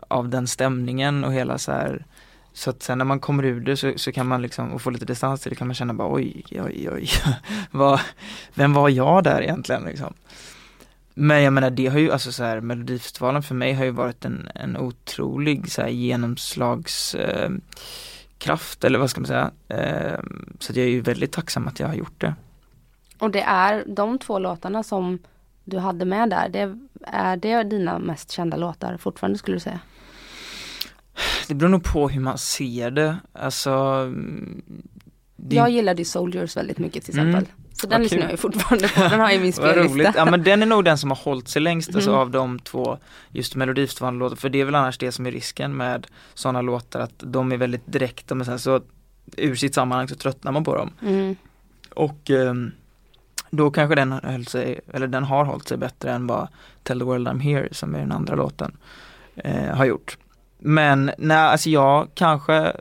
[0.08, 2.06] av den stämningen och hela så här
[2.54, 4.90] så att sen när man kommer ur det så, så kan man liksom, och få
[4.90, 7.10] lite distans till det kan man känna bara oj, oj, oj,
[7.72, 8.00] vad,
[8.54, 10.14] vem var jag där egentligen liksom?
[11.18, 14.26] Men jag menar det har ju, alltså så här, Melodifestivalen för mig har ju varit
[14.26, 17.50] en, en otrolig så här, genomslags eh,
[18.82, 19.52] eller vad ska man säga.
[19.68, 20.20] Eh,
[20.60, 22.36] så jag är ju väldigt tacksam att jag har gjort det.
[23.20, 25.20] Och det är de två låtarna som
[25.64, 29.80] du hade med där, det är det dina mest kända låtar fortfarande skulle du säga?
[31.48, 34.62] Det beror nog på hur man ser det, alltså mm,
[35.36, 37.46] det, Jag gillade ju Soldiers väldigt mycket till Mm.
[37.82, 40.14] Så den lyssnar jag ju fortfarande på, den har i min spellista.
[40.16, 42.22] ja men den är nog den som har hållit sig längst alltså, Mm.
[42.22, 42.98] av de två
[43.32, 47.00] just Melodifestivalen låtar, för det är väl annars det som är risken med sådana låtar
[47.00, 48.82] att de är väldigt direkta men sen så
[49.38, 50.92] ur sitt sammanhang så tröttnar man på dem.
[51.02, 51.36] Mm.
[51.96, 52.72] Och ehm,
[53.50, 56.48] då kanske den höll sig, eller den har hållit sig bättre än vad
[56.84, 58.78] Tell the World I'm Here som är den andra låten
[59.36, 60.18] eh, har gjort.
[60.58, 62.74] Men nej, alltså jag kanske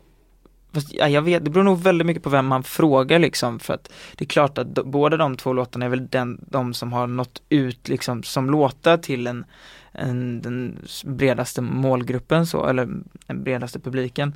[0.75, 3.75] Fast, ja, jag vet, det beror nog väldigt mycket på vem man frågar liksom för
[3.75, 7.07] att det är klart att båda de två låtarna är väl den, de som har
[7.07, 9.45] nått ut liksom som låtar till en,
[9.93, 12.89] en den bredaste målgruppen så, eller
[13.27, 14.35] den bredaste publiken.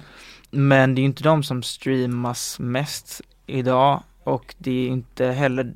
[0.51, 5.73] Men det är ju inte de som streamas mest idag och det är inte heller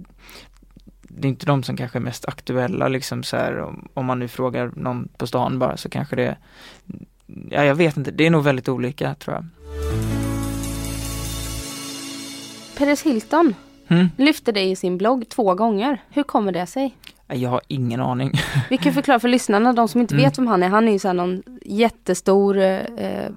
[1.02, 4.18] det är inte de som kanske är mest aktuella liksom så här om, om man
[4.18, 6.36] nu frågar någon på stan bara så kanske det
[7.50, 9.46] Ja jag vet inte, det är nog väldigt olika tror jag.
[12.78, 13.54] Paris Hilton
[13.88, 14.08] Mm.
[14.18, 16.02] lyfte dig i sin blogg två gånger.
[16.10, 16.96] Hur kommer det sig?
[17.28, 18.32] Jag har ingen aning.
[18.70, 20.24] Vi kan förklara för lyssnarna, de som inte Mm.
[20.24, 20.68] vet vem han är.
[20.68, 23.28] Han är ju så någon jättestor eh,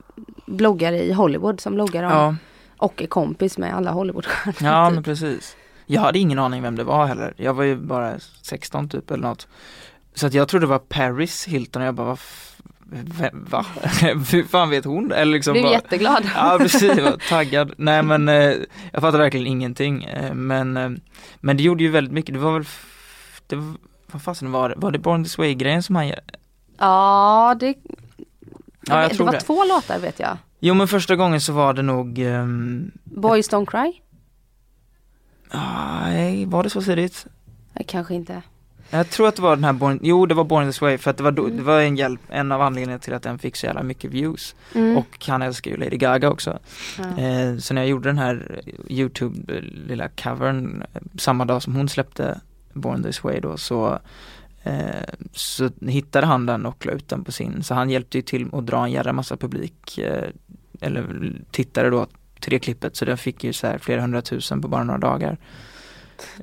[0.46, 2.36] bloggare i Hollywood som bloggar om Ja,
[2.78, 4.56] och är kompis med alla Hollywoodstjärnor.
[4.72, 4.94] ja typ.
[4.96, 5.56] men precis.
[5.86, 7.34] Jag hade ingen aning vem det var heller.
[7.38, 9.48] Jag var ju bara 16 typ eller något.
[10.14, 12.56] Så att jag trodde det var Paris Hilton och jag bara, "Va f-
[12.92, 13.66] vem, va?
[14.32, 15.12] Hur fan vet hon?
[15.12, 16.30] Eller liksom Blev bara, jätteglad.
[16.36, 17.74] Ja precis, taggad.
[17.78, 18.54] Nej men eh,
[18.92, 20.04] jag fattar verkligen ingenting.
[20.04, 20.90] Eh, men, eh,
[21.40, 22.34] men det gjorde ju väldigt mycket.
[22.34, 22.66] Det var väl,
[23.48, 23.74] det var,
[24.12, 24.76] vad fasen var det?
[24.78, 26.12] Var det Born This Way grejen som han
[26.78, 27.76] Ja, det,
[28.88, 29.40] Ja, jag det tror var det.
[29.40, 30.38] två låtar vet jag.
[30.60, 34.02] Jo men första gången så var det nog, ehm, Boys Don't Cry?
[35.54, 37.26] nej var det så tidigt?
[37.88, 38.42] Kanske inte.
[38.96, 41.12] Jag tror att det var den här Born, jo det var Born This Way för
[41.12, 43.56] att det var, då, det var en hjälp, en av anledningarna till att den fick
[43.56, 44.56] så jävla mycket views.
[44.76, 44.98] Mm.
[44.98, 46.60] Och han älskar ju Lady Gaga också.
[46.98, 47.24] ja.
[47.24, 51.76] Eh, så när jag gjorde den här Youtube eh, lilla covern eh, samma dag som
[51.76, 52.42] hon släppte
[52.74, 54.00] Born This Way då så
[54.64, 58.22] eh, så hittade han den och la ut den på sin, så han hjälpte ju
[58.22, 60.30] till att dra en jävla massa publik eh,
[60.82, 62.08] eller tittare då
[62.40, 65.38] till det klippet så den fick ju så här flera hundratusen på bara några dagar.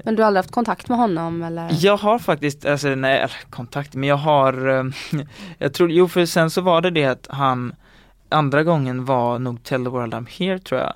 [0.05, 1.69] Men du har aldrig haft kontakt med honom eller?
[1.81, 4.85] Jag har faktiskt, alltså nej, kontakt, men jag har, eh,
[5.59, 7.75] jag tror, jo för sen så var det det att han,
[8.29, 10.93] andra gången var nog Tell the World I'm Here tror jag,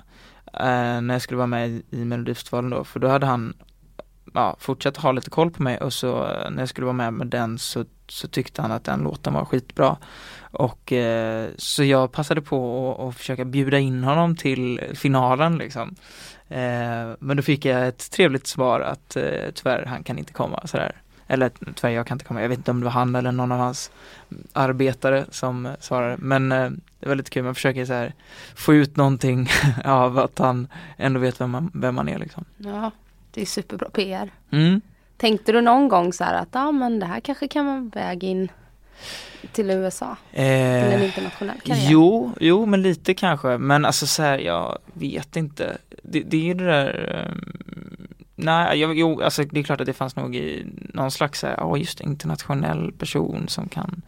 [0.53, 3.53] eh, när jag skulle vara med i, i Melodifestivalen då, för då hade han
[4.33, 7.13] ja, fortsatt ha lite koll på mig och så eh, när jag skulle vara med
[7.13, 9.97] med den så, så tyckte han att den låten var skitbra.
[10.51, 15.95] Och eh, så jag passade på att, att försöka bjuda in honom till finalen liksom.
[16.49, 20.67] Eh, men då fick jag ett trevligt svar att eh, tyvärr han kan inte komma
[20.67, 21.01] sådär.
[21.27, 23.51] Eller tyvärr jag kan inte komma, jag vet inte om det var han eller någon
[23.51, 23.91] av hans
[24.53, 26.17] arbetare som eh, svarade.
[26.19, 28.13] Men eh, det var lite kul, man försöker så här
[28.55, 29.49] få ut någonting
[29.85, 32.45] av att han ändå vet vem man, vem man är liksom.
[32.57, 32.91] Ja,
[33.31, 34.29] det är superbra PR.
[34.51, 34.81] Mm.
[35.17, 38.23] Tänkte du någon gång så här att ja men det här kanske kan vara väg
[38.23, 38.49] in
[39.51, 40.17] till USA?
[40.31, 41.87] Till en Eh, internationell karriär?
[41.89, 43.57] jo, jo men lite kanske.
[43.57, 45.77] Men alltså så här, jag vet inte.
[46.03, 48.07] Det, det är ju det där ehm,
[48.39, 51.47] Nej, jag, jo, alltså det är klart att det fanns nog i någon slags, så
[51.47, 54.01] här, ja just det, internationell person som kan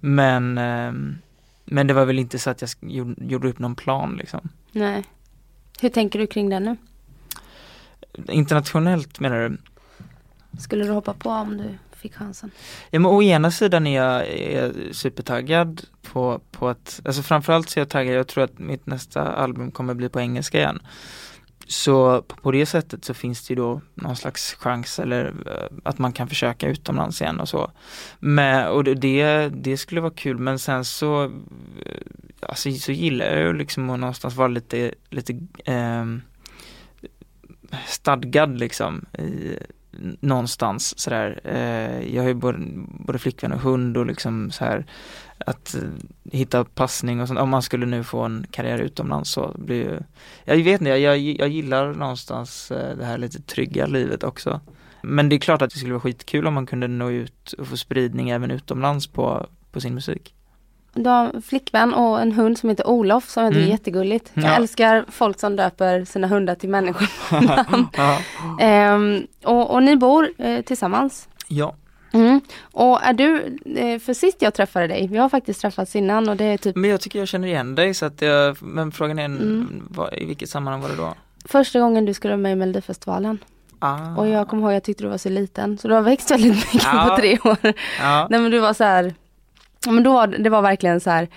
[0.00, 1.18] Men ehm,
[1.64, 5.04] Men det var väl inte så att jag gjorde, gjorde upp någon plan liksom Nej.
[5.80, 6.76] Hur tänker du kring det nu?
[8.28, 9.56] Internationellt menar du?
[10.60, 11.64] Skulle du hoppa på om du
[11.96, 12.50] fick chansen?
[12.90, 15.82] Ja men å ena sidan är jag är supertaggad
[16.12, 19.70] på, på att, alltså framförallt så är jag taggad, jag tror att mitt nästa album
[19.70, 20.78] kommer bli på engelska igen.
[21.68, 25.98] Så på, det sättet så finns det ju då någon slags chans eller eh, att
[25.98, 27.70] man kan försöka utomlands igen och så.
[28.18, 31.30] Men, och det- det, skulle vara kul men sen så, eh,
[32.40, 35.32] alltså så gillar jag ju liksom att någonstans vara lite, lite
[35.64, 36.04] eh,
[37.86, 39.58] stadgad liksom i,
[40.20, 41.40] någonstans sådär.
[41.44, 44.86] Eh, jag har ju både, både flickvän och hund och liksom så här
[45.38, 45.80] att eh,
[46.32, 47.40] hitta passning och sånt.
[47.40, 49.98] Om man skulle nu få en karriär utomlands så blir ju,
[50.44, 54.60] jag vet inte, jag, jag, jag gillar någonstans eh, det här lite trygga livet också.
[55.02, 57.66] Men det är klart att det skulle vara skitkul om man kunde nå ut och
[57.66, 60.35] få spridning även utomlands på, på sin musik.
[60.96, 63.70] Du har en flickvän och en hund som heter Olof som jag är Mm.
[63.70, 64.30] jättegulligt.
[64.34, 64.54] Jag Ja.
[64.56, 67.08] älskar folk som döper sina hundar till människor.
[67.96, 68.18] ja.
[68.60, 71.28] Ehm, och, och ni bor eh, tillsammans.
[71.48, 71.74] ja.
[72.12, 72.40] Mm.
[72.72, 76.36] Och är du, eh, för sist jag träffade dig, vi har faktiskt träffats innan och
[76.36, 79.18] det är typ Men jag tycker jag känner igen dig så att jag, men frågan
[79.18, 79.82] är Mm.
[79.90, 81.14] vad, i vilket sammanhang var det då?
[81.44, 83.38] första gången du skulle vara med i Melodifestivalen.
[83.78, 84.14] Ah.
[84.16, 85.78] Och jag kommer ihåg jag tyckte du var så liten.
[85.78, 87.06] Så du har växt väldigt mycket Ja.
[87.10, 87.56] på tre år.
[88.00, 88.26] ja.
[88.30, 89.14] Nej men du var så här,
[89.92, 91.28] men då var det var verkligen så här,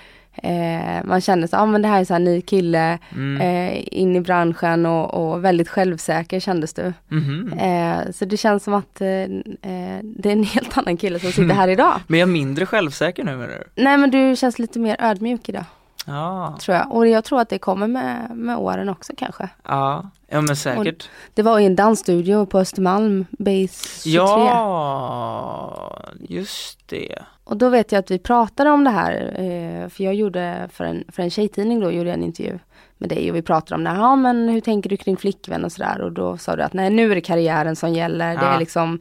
[0.43, 3.41] eh, man kände så, ja men det här är så här ny kille, Mm.
[3.41, 6.93] eh, in i branschen och, och väldigt självsäker kändes du.
[7.07, 7.53] Mhm.
[7.53, 11.31] Eh, så det känns som att eh, eh, det är en helt annan kille som
[11.31, 11.99] sitter här idag.
[12.07, 13.83] Men jag är mindre självsäker nu menar du?
[13.83, 15.65] Nej men du känns lite mer ödmjuk idag,
[16.05, 16.91] Ja, tror jag.
[16.91, 19.49] Och jag tror att det kommer med, med åren också kanske.
[19.67, 21.09] ja, ja men säkert.
[21.33, 24.11] Det var i en dansstudio på Östermalm, Base 23.
[24.17, 27.15] Ja, just det.
[27.43, 30.83] Och då vet jag att vi pratade om det här, eh, för jag gjorde för
[30.83, 32.59] en, för en tjejtidning då, gjorde jag en intervju
[32.97, 35.65] med dig och vi pratade om det här, ja men hur tänker du kring flickvän
[35.65, 38.45] och sådär och då sa du att nej nu är det karriären som gäller, det
[38.45, 38.53] Ja.
[38.53, 38.99] är liksom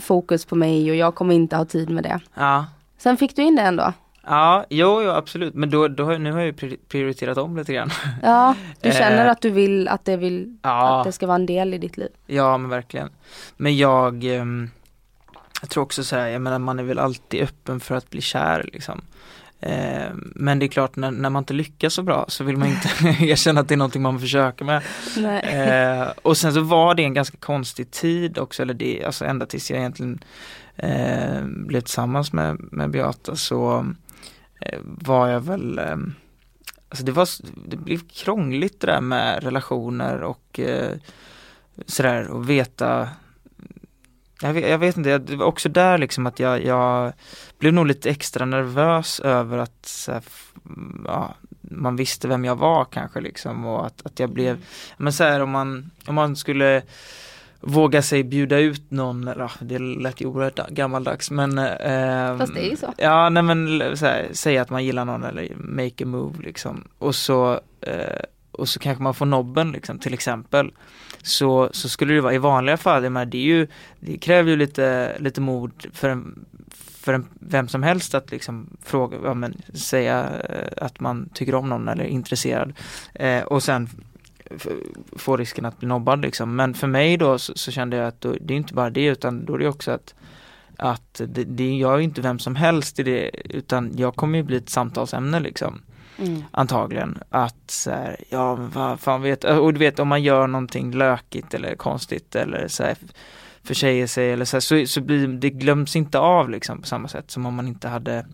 [0.00, 2.20] fokus på mig och jag kommer inte ha tid med det.
[2.34, 2.66] Ja,
[2.98, 3.92] Sen fick du in det ändå.
[4.26, 5.54] Ja, jo, jo absolut.
[5.54, 6.56] Men då, då, nu har jag
[6.88, 7.90] prioriterat om lite grann.
[8.22, 9.30] Ja, du känner Eh.
[9.30, 10.98] att du vill att det, vill, Ja.
[11.00, 12.08] att det ska vara en del i ditt liv.
[12.26, 13.08] Ja, men verkligen.
[13.56, 14.70] Men jag, ehm,
[15.60, 18.20] jag tror också så här, jag menar man är väl alltid öppen för att bli
[18.20, 19.00] kär liksom.
[19.60, 22.68] Ehm, Men det är klart när, när man inte lyckas så bra så vill man
[22.68, 22.88] inte
[23.24, 24.82] erkänna att det är någonting man försöker med.
[25.16, 25.40] Nej.
[25.42, 29.46] Eh, och sen så var det en ganska konstig tid också, eller det, alltså ända
[29.46, 30.18] tills jag egentligen
[30.76, 33.86] eh, blev tillsammans med, med Beata så
[34.82, 35.96] var jag väl eh,
[36.88, 37.28] Alltså det var,
[37.68, 40.92] det blev krångligt det där med relationer och eh,
[41.86, 43.08] sådär och veta
[44.40, 47.12] jag vet, jag vet inte, det var också där liksom att jag, jag
[47.58, 50.52] blev nog lite extra nervös över att här, f-
[51.04, 54.64] ja, man visste vem jag var kanske liksom och att, att jag blev,
[54.96, 56.82] men så här om man, om man skulle
[57.66, 62.66] våga sig bjuda ut någon, eller det lät ju oerhört gammaldags men eh, Fast det
[62.66, 62.94] är ju så.
[62.96, 66.84] Ja nej men här, säga att man gillar någon eller make a move liksom.
[66.98, 69.98] Och så eh, och så kanske man får nobben liksom.
[69.98, 70.72] Till exempel
[71.22, 73.66] så, så skulle det vara i vanliga fall, det är ju
[74.00, 76.44] det kräver ju lite, lite mod för en,
[77.00, 81.54] för en, vem som helst att liksom fråga, ja, men, säga eh, att man tycker
[81.54, 82.72] om någon eller är intresserad.
[83.14, 83.88] Eh, och sen
[85.16, 86.56] få risken att bli nobbad liksom.
[86.56, 89.04] Men för mig då så, så kände jag att då, det är inte bara det
[89.04, 90.14] utan då är det också att
[90.76, 94.44] att det, det, jag är inte vem som helst i det utan jag kommer ju
[94.44, 95.82] bli ett samtalsämne liksom
[96.18, 96.42] Mm.
[96.50, 100.92] antagligen att så här, ja vad fan vet och du vet om man gör någonting
[100.92, 102.96] lökigt eller konstigt eller så här,
[103.62, 107.08] försäger sig eller så, här, så, så blir det glöms inte av liksom på samma
[107.08, 108.26] sätt som om man inte hade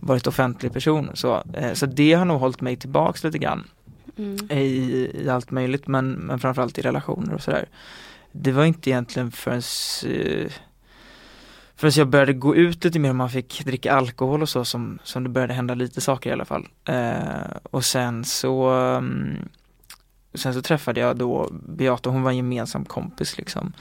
[0.00, 3.64] varit offentlig person så, eh, så det har nog hållit mig tillbaks lite grann
[4.18, 4.50] Mm.
[4.50, 7.68] i, i allt möjligt men, men framförallt i relationer och sådär.
[8.32, 9.62] Det var inte egentligen förrän
[10.06, 10.52] eh,
[11.78, 14.98] Förrän jag började gå ut lite mer och man fick dricka alkohol och så som,
[15.02, 16.68] som det började hända lite saker i alla fall.
[16.84, 19.48] Eh, och sen så um,
[20.34, 23.72] Sen så träffade jag då Beata, hon var en gemensam kompis liksom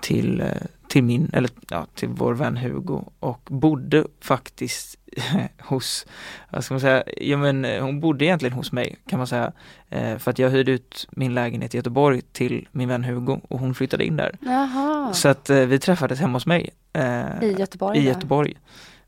[0.00, 0.46] till, eh,
[0.88, 4.98] till min, eller ja, till vår vän Hugo och bodde faktiskt
[5.60, 6.06] hos,
[6.50, 9.52] vad ska man säga, ja men eh, hon bodde egentligen hos mig kan man säga.
[9.88, 13.58] Eh, för att jag hyrde ut min lägenhet i Göteborg till min vän Hugo och
[13.58, 14.36] hon flyttade in där.
[14.40, 16.70] Jaha, Så att eh, vi träffades hemma hos mig.
[16.92, 17.98] eh, i Göteborg?
[17.98, 18.08] i där.
[18.08, 18.54] Göteborg.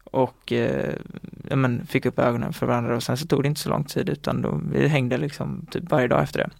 [0.04, 0.94] och eh,
[1.50, 3.84] ja, men fick upp ögonen för varandra och sen så tog det inte så lång
[3.84, 6.50] tid utan då, vi hängde liksom typ varje dag efter det.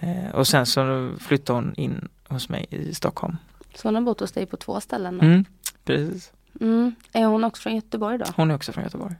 [0.00, 3.36] Eh, och sen så flyttade hon in hos mig i Stockholm.
[3.74, 5.20] Så hon har bott hos dig på två ställen.
[5.20, 5.44] Mm,
[5.84, 6.32] precis.
[6.60, 6.94] Mm.
[7.12, 8.24] Är hon också från Göteborg då?
[8.36, 9.14] Hon är också från Göteborg.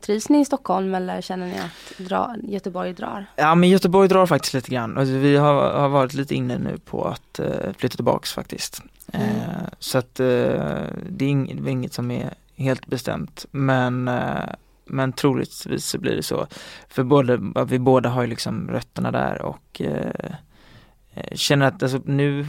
[0.00, 3.26] Trivs ni i Stockholm eller känner ni att dra, Göteborg drar?
[3.36, 4.98] Ja men Göteborg drar faktiskt lite grann.
[4.98, 8.82] Alltså, vi har, har varit lite inne nu på att eh, flytta tillbaks faktiskt.
[9.12, 9.26] Mm.
[9.28, 10.26] Eh, så att eh,
[11.08, 13.46] det är inget, det är inget som är helt bestämt.
[13.50, 14.10] Men,
[14.84, 16.46] men troligtvis så blir det så.
[16.88, 20.34] För både, vi båda har ju liksom rötterna där och eh,
[21.32, 22.46] känner att alltså, nu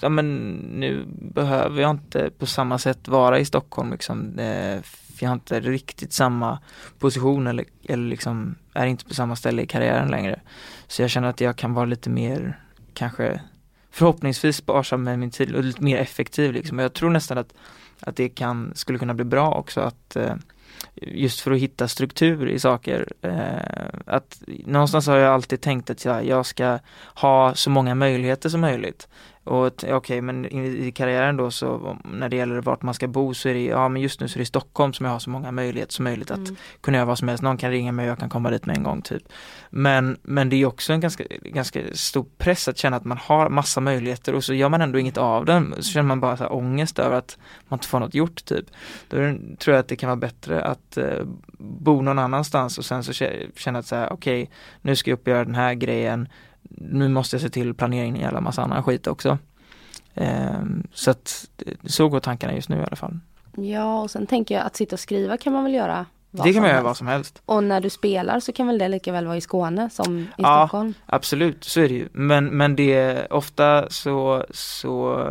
[0.00, 4.38] Ja men nu behöver jag inte på samma sätt vara i Stockholm liksom.
[4.38, 6.58] Eh, för jag har inte riktigt samma
[6.98, 10.40] position eller, eller liksom är inte på samma ställe i karriären längre.
[10.86, 12.60] Så jag känner att jag kan vara lite mer
[12.94, 13.40] kanske
[13.90, 16.78] förhoppningsvis sparsam med min tid och lite mer effektiv liksom.
[16.78, 17.54] Och jag tror nästan att,
[18.00, 20.34] att det kan, skulle kunna bli bra också att eh,
[20.94, 23.12] just för att hitta struktur i saker.
[23.22, 26.78] Eh, att någonstans har jag alltid tänkt att jag, jag ska
[27.14, 29.08] ha så många möjligheter som möjligt.
[29.48, 33.34] Och okej, men i, i karriären då så när det gäller vart man ska bo
[33.34, 35.30] så är det, ja men just nu så är det Stockholm som jag har så
[35.30, 36.56] många möjligheter som möjligt att Mm.
[36.80, 37.42] kunna göra vad som helst.
[37.42, 39.22] Någon kan ringa mig och jag kan komma dit med en gång typ.
[39.70, 43.48] Men, men det är också en ganska, ganska stor press att känna att man har
[43.48, 45.74] massa möjligheter och så gör man ändå inget av dem.
[45.76, 47.38] Så känner man bara så här ångest över att
[47.68, 48.66] man inte får något gjort typ.
[49.08, 51.24] Då det- tror jag att det kan vara bättre att eh,
[51.58, 54.50] bo någon annanstans och sen så kä- känna att så här okej,
[54.82, 56.28] nu ska jag upp och göra den här grejen.
[56.68, 59.38] Nu måste jag se till planeringen i alla massa annan skit också.
[60.14, 61.48] Ehm, så att
[61.86, 63.18] så går tankarna just nu i alla fall.
[63.56, 66.52] Ja, och sen tänker jag att sitta och skriva kan man väl göra vad det
[66.52, 67.42] kan man göra vad som helst.
[67.44, 70.26] Och när du spelar så kan väl det lika väl vara i Skåne som i
[70.36, 70.66] Ja.
[70.66, 70.94] Stockholm?
[71.06, 72.08] Absolut, så är det ju.
[72.12, 75.24] Men, men det är ofta så, så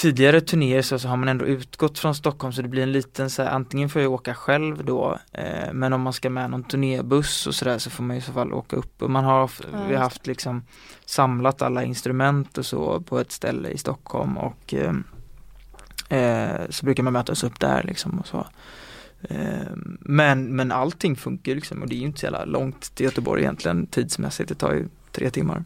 [0.00, 3.30] tidigare turnéer så, så har man ändå utgått från Stockholm så det blir en liten
[3.30, 6.64] så här, antingen får jag åka själv då eh, men om man ska med någon
[6.64, 9.84] turnébuss och sådär så får man i så fall åka upp och man har, Ja,
[9.88, 10.62] vi har haft liksom
[11.06, 14.94] samlat alla instrument och så på ett ställe i Stockholm och eh,
[16.18, 18.46] eh, så brukar man mötas upp där liksom och så.
[19.22, 23.04] Eh, Men, men allting funkar liksom och det är ju inte så jävla långt till
[23.04, 25.64] Göteborg egentligen tidsmässigt, det tar ju tre timmar.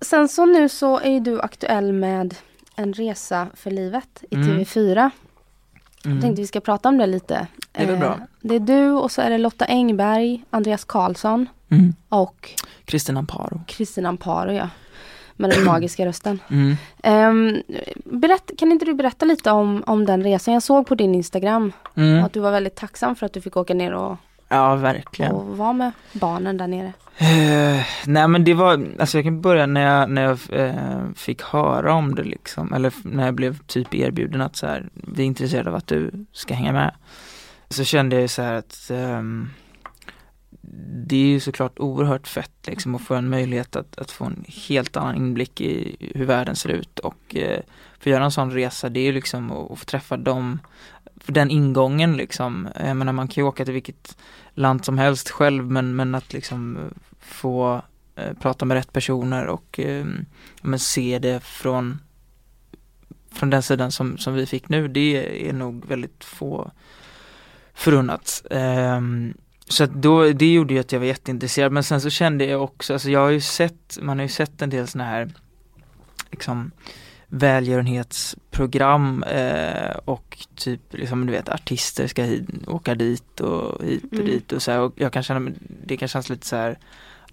[0.00, 2.34] Sen så nu så är ju du aktuell med
[2.82, 4.48] en resa för livet i Mm.
[4.48, 5.10] TV4.
[6.02, 6.20] Jag Mm.
[6.22, 7.46] tänkte vi ska prata om det lite.
[7.72, 8.18] Det är väl Eh, bra.
[8.40, 11.94] Det är du och så är det Lotta Engberg, Andreas Karlsson Mm.
[12.08, 12.50] och
[12.84, 13.60] Kristin Amparo.
[13.66, 14.68] Kristina Amparo ja.
[15.36, 16.38] Med den magiska rösten.
[16.50, 16.76] Mm.
[17.04, 17.62] Um,
[18.20, 20.54] berätt, kan inte du berätta lite om, om den resan?
[20.54, 22.24] Jag såg på din Instagram Mm.
[22.24, 24.16] att du var väldigt tacksam för att du fick åka ner och,
[24.52, 25.32] Ja, verkligen.
[25.32, 26.92] och vara med barnen där nere.
[27.18, 31.42] Eh, nej men det var, alltså jag kan börja när jag, när jag eh, fick
[31.42, 35.26] höra om det liksom, eller när jag blev typ erbjuden att så här, vi är
[35.26, 36.94] intresserade av att du ska hänga med.
[37.68, 39.50] Så kände jag så här att ehm,
[41.08, 44.44] det är ju såklart oerhört fett liksom att få en möjlighet att, att få en
[44.68, 47.60] helt annan inblick i hur världen ser ut och eh,
[48.00, 50.58] få göra en sån resa, det är ju liksom att, att få träffa dem,
[51.20, 54.16] för den ingången liksom, jag menar man kan ju åka till vilket
[54.54, 56.82] land som helst själv men, men att liksom eh,
[57.20, 57.82] få
[58.16, 60.06] eh, prata med rätt personer och eh,
[60.62, 61.98] men se det från
[63.32, 66.70] från den sidan som, som vi fick nu, det är nog väldigt få
[67.74, 68.42] förunnat.
[68.50, 69.00] Eh,
[69.68, 72.62] så att då, det gjorde ju att jag var jätteintresserad men sen så kände jag
[72.62, 75.30] också, alltså jag har ju sett, man har ju sett en del sådana här
[76.30, 76.70] liksom
[77.30, 84.12] välgörenhetsprogram eh, och typ liksom du vet artister ska hit, åka dit och hit och
[84.12, 84.26] Mm.
[84.26, 85.50] dit och så här, och jag kan känna,
[85.86, 86.78] det kan kännas lite så här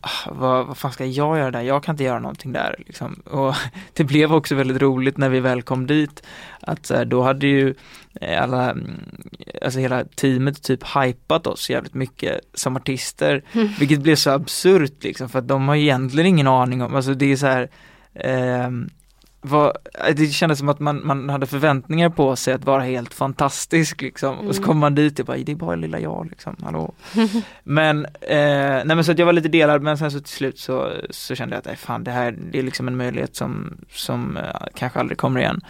[0.02, 1.62] ah, vad, vad fan ska jag göra där?
[1.62, 3.14] Jag kan inte göra någonting där liksom.
[3.14, 3.56] Och
[3.94, 6.24] det blev också väldigt roligt när vi väl kom dit
[6.60, 7.74] att här, då hade ju
[8.22, 9.00] eh, alla, mm,
[9.62, 13.44] alltså hela teamet typ hypat oss jävligt mycket som artister
[13.80, 17.32] vilket blev så absurt liksom för att de har egentligen ingen aning om, alltså det
[17.32, 17.70] är så här
[18.14, 18.90] ehm,
[19.48, 19.78] vad,
[20.16, 24.38] det kändes som att man, man hade förväntningar på sig att vara helt fantastisk liksom
[24.38, 24.68] och så Mm.
[24.68, 26.94] kommer man dit och bara, det är bara lilla jag liksom, hallå.
[27.64, 30.60] men, eh, nej men så att jag var lite delad men sen så till slut
[30.60, 33.78] så, så kände jag att, nej fan det här, det är liksom en möjlighet som,
[33.92, 34.44] som eh,
[34.76, 35.62] kanske aldrig kommer igen.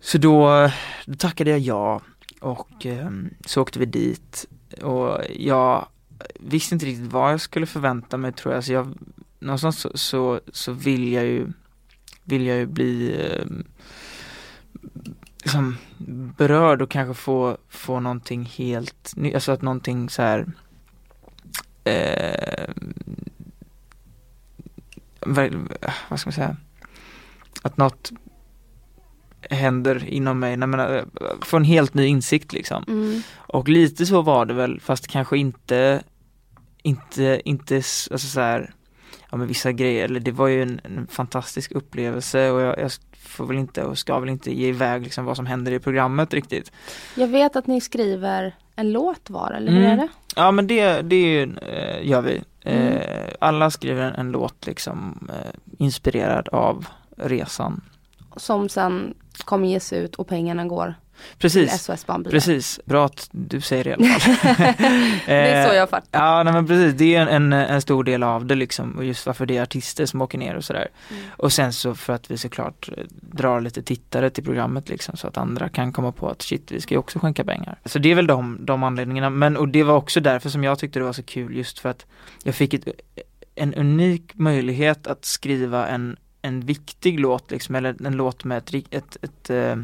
[0.00, 0.68] Så då,
[1.06, 2.00] då tackade jag ja
[2.40, 3.10] och eh,
[3.46, 4.46] så åkte vi dit
[4.82, 5.86] och jag
[6.40, 8.94] visste inte riktigt vad jag skulle förvänta mig tror jag, så jag
[9.38, 11.46] någonstans så, så, så vill jag ju
[12.24, 13.44] vill jag ju bli eh,
[15.42, 15.76] liksom
[16.36, 20.46] berörd och kanske få, få någonting helt nytt, alltså att någonting så här
[21.84, 22.70] eh,
[26.08, 26.56] vad ska man säga
[27.62, 28.12] att något
[29.50, 31.04] händer inom mig, Nej, men, eh,
[31.42, 32.84] få en helt ny insikt liksom.
[32.88, 33.22] Mm.
[33.36, 36.02] Och lite så var det väl fast kanske inte
[36.82, 38.74] inte, inte alltså så här,
[39.32, 42.90] ja men vissa grejer, eller det var ju en, en fantastisk upplevelse och jag, jag
[43.18, 46.34] får väl inte och ska väl inte ge iväg liksom vad som händer i programmet
[46.34, 46.72] riktigt.
[47.14, 49.92] Jag vet att ni skriver en låt var, eller hur Mm.
[49.92, 50.08] är det?
[50.36, 52.42] Ja men det, det är ju, eh, gör vi.
[52.64, 52.88] Mm.
[52.88, 57.80] Eh, alla skriver en, en låt liksom eh, inspirerad av resan.
[58.36, 59.14] Som sen
[59.44, 60.94] kommer ges ut och pengarna går
[61.38, 61.90] Precis,
[62.30, 62.80] precis.
[62.84, 64.36] Bra att du säger det i alla fall.
[65.26, 66.20] Det är så jag fattar.
[66.20, 66.94] Ja, nej, men precis.
[66.94, 70.06] Det är en, en, stor del av det liksom och just varför det är artister
[70.06, 70.88] som åker ner och sådär.
[71.10, 71.22] Mm.
[71.36, 75.28] Och sen så för att vi såklart eh, drar lite tittare till programmet liksom så
[75.28, 77.78] att andra kan komma på att shit, vi ska ju också skänka pengar.
[77.84, 79.30] Så det är väl de, de anledningarna.
[79.30, 81.88] Men och det var också därför som jag tyckte det var så kul just för
[81.88, 82.06] att
[82.42, 82.88] jag fick ett,
[83.54, 88.70] en unik möjlighet att skriva en, en viktig låt liksom, eller en låt med ett,
[88.70, 89.76] rik- ett, ett, eh,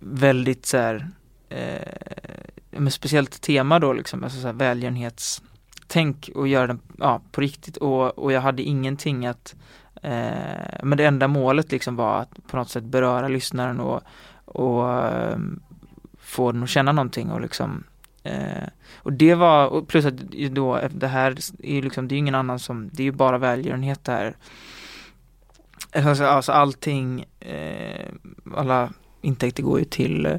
[0.00, 1.08] väldigt så här,
[1.48, 7.40] eh, med speciellt tema då liksom, alltså så här välgörenhetstänk och göra den ja, på
[7.40, 7.76] riktigt.
[7.76, 9.54] Och, och jag hade ingenting att
[10.02, 14.02] eh, men det enda målet liksom var att på något sätt beröra lyssnaren och,
[14.44, 15.38] och eh,
[16.18, 17.84] få den att känna någonting och liksom
[18.22, 20.14] eh, och det var, och plus att
[20.50, 21.30] då det här
[21.62, 24.12] är ju liksom, det är ju ingen annan som, det är ju bara välgörenhet det
[24.12, 24.36] här.
[25.94, 28.08] Alltså, alltså allting, eh,
[28.56, 28.92] alla
[29.22, 30.38] intäkter går ju till,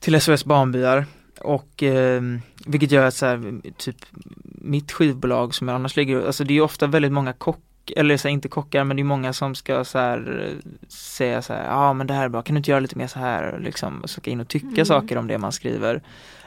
[0.00, 1.06] till SOS Barnbyar
[1.40, 2.22] och eh,
[2.66, 3.96] vilket gör att så här, typ
[4.44, 7.58] mitt skivbolag som jag annars ligger, alltså det är ofta väldigt många kock
[7.96, 10.48] eller så här, inte kockar men det är många som ska så här,
[10.88, 12.98] säga så här, ja ah, men det här är bra, kan du inte göra lite
[12.98, 14.86] mer så här liksom, och så ska in och tycka Mm.
[14.86, 16.02] saker om det man skriver.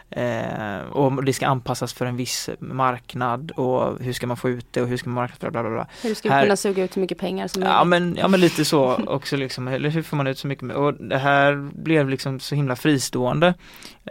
[0.09, 4.65] Eh, och det ska anpassas för en viss marknad och hur ska man få ut
[4.71, 5.87] det och hur ska man marknadsföra bla bla bla.
[6.03, 7.89] Hur ska vi Här- kunna suga ut hur mycket pengar som Ja möjligt?
[8.07, 10.93] men, ja men lite så också liksom, eller hur får man ut så mycket och
[10.93, 13.53] det här blev liksom så himla fristående.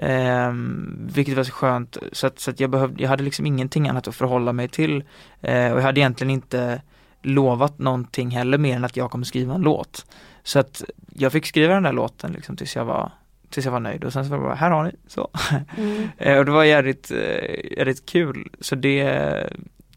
[0.01, 1.97] Ehm, Vilket var så skönt.
[2.13, 5.05] Så att, så att jag behövde, jag hade liksom ingenting annat att förhålla mig till.
[5.41, 6.83] Eh, och jag hade egentligen inte
[7.23, 10.07] lovat någonting heller mer än att jag kommer skriva en låt.
[10.43, 10.83] Så att
[11.15, 13.11] jag fick skriva den där låten liksom tills jag var
[13.53, 14.05] Tills jag var nöjd.
[14.05, 15.31] Och sen så var det bara, här har ni, så.
[15.77, 16.09] Mm.
[16.19, 18.51] Eh, Och det var jävligt, eh, jävligt kul.
[18.61, 19.49] Så det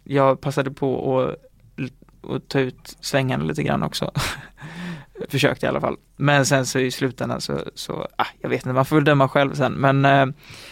[0.03, 1.35] Jag passade på att
[2.29, 4.11] att ta ut svängarna lite grann också.
[5.29, 5.97] Försökte i alla fall.
[6.15, 9.29] Men sen så i slutändan så, så ah, jag vet inte, man får väl döma
[9.29, 9.73] själv sen.
[9.73, 10.25] Men eh,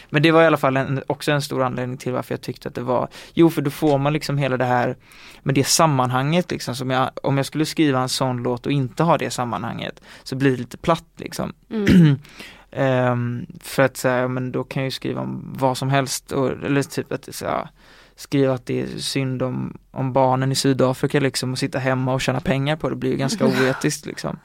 [0.10, 2.68] Men det var i alla fall en, också en stor anledning till varför jag tyckte
[2.68, 4.98] att det var Jo för då får man liksom hela det här
[5.44, 6.76] Med det sammanhanget liksom.
[6.76, 10.36] Som jag Om jag skulle skriva en sån låt och inte ha det sammanhanget Så
[10.36, 11.54] blir det lite platt liksom.
[11.70, 12.20] Mm.
[12.76, 16.52] Ehm, för att säga, men då kan jag ju skriva om vad som helst och,
[16.52, 17.70] eller typ att ja,
[18.16, 22.22] skriva att det är synd om, om barnen i Sydafrika liksom och sitta hemma och
[22.22, 24.40] tjäna pengar på det blir ju ganska oetiskt liksom.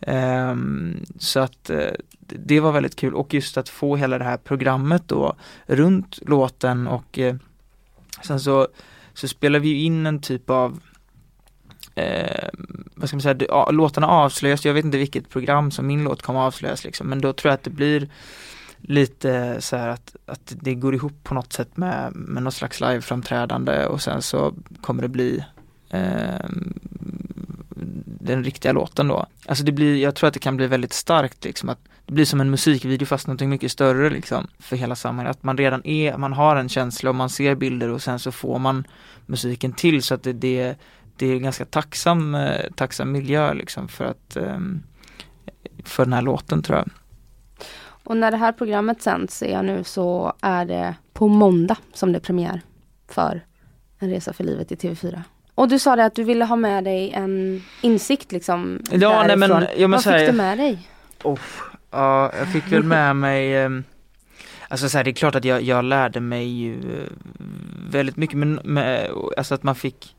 [0.00, 1.76] Ehm, så att eh,
[2.20, 5.34] det- det var väldigt kul och just att få hela det här programmet då
[5.66, 7.36] runt låten och eh,
[8.22, 8.68] sen så,
[9.14, 10.80] så spelar vi ju in en typ av
[11.94, 12.48] eh,
[12.94, 16.22] vad ska man säga, det, låtarna avslöjas, jag vet inte vilket program som min låt
[16.22, 18.08] kommer avslöjas liksom, men då tror jag att det blir
[18.82, 22.80] lite så här att, att det går ihop på något sätt med, med något slags
[22.80, 23.86] liveframträdande.
[23.86, 25.44] Och sen så kommer det bli
[25.90, 26.46] eh,
[28.04, 29.26] den riktiga låten då.
[29.46, 32.24] Alltså det blir, jag tror att det kan bli väldigt starkt liksom att det blir
[32.24, 35.30] som en musikvideo fast någonting mycket större liksom för hela samhället.
[35.30, 38.32] Att man redan är, man har en känsla och man ser bilder och sen så
[38.32, 38.84] får man
[39.26, 40.02] musiken till.
[40.02, 40.76] Så att det, det,
[41.26, 44.82] det är ganska tacksam, eh, tacksam miljö liksom för att ehm,
[45.84, 46.88] för den här låten tror jag.
[48.04, 52.12] Och när det här programmet sänds ser jag nu så är det på måndag som
[52.12, 52.60] det är premiär
[53.08, 53.40] för
[53.98, 55.20] En resa för livet i TV4.
[55.54, 59.36] Och du sa det att du ville ha med dig en insikt liksom Ja, nej,
[59.36, 59.68] men- därifrån.
[59.76, 60.88] ja, men Vad fick här- du med dig?
[61.90, 63.84] Ja, jag fick väl med mig ehm,
[64.68, 67.06] Alltså så här, det är klart att jag, jag lärde mig ju eh,
[67.90, 70.16] väldigt mycket men med, alltså att man fick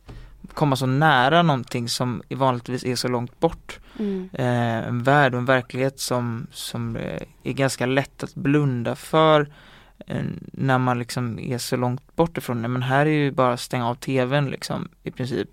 [0.54, 3.80] komma så nära någonting som vanligtvis är så långt bort.
[4.00, 4.30] Mm.
[4.34, 9.50] Eh, en värld och en verklighet som, som eh, är ganska lätt att blunda för
[10.08, 10.24] eh,
[10.54, 12.68] när man liksom är så långt bort ifrån det.
[12.68, 15.50] Men här är ju bara att stänga av tvn liksom i princip.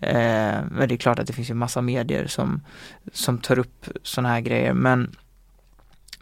[0.00, 2.60] Eh, men det är klart att det finns ju massa medier som,
[3.12, 5.16] som tar upp sådana här grejer men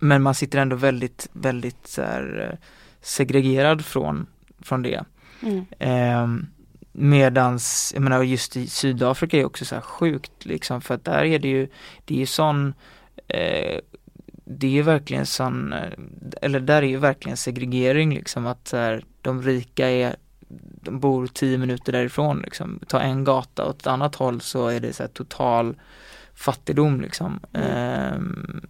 [0.02, 2.58] men man sitter ändå väldigt, väldigt så här, eh,
[3.00, 4.26] segregerad från,
[4.60, 5.04] från det.
[5.42, 6.46] Mm.
[6.92, 11.24] Medans, jag menar just i Sydafrika är också så här sjukt liksom för att där
[11.24, 11.68] är det ju,
[12.04, 12.74] det är ju sån
[13.28, 13.80] eh,
[14.44, 15.92] det är ju verkligen sån, eh,
[16.42, 20.16] eller där är ju verkligen segregering liksom att så här, de rika är
[20.82, 24.80] de bor tio minuter därifrån liksom, ta en gata åt ett annat håll så är
[24.80, 25.74] det så total
[26.34, 27.40] fattigdom liksom.
[27.52, 28.60] Ehm,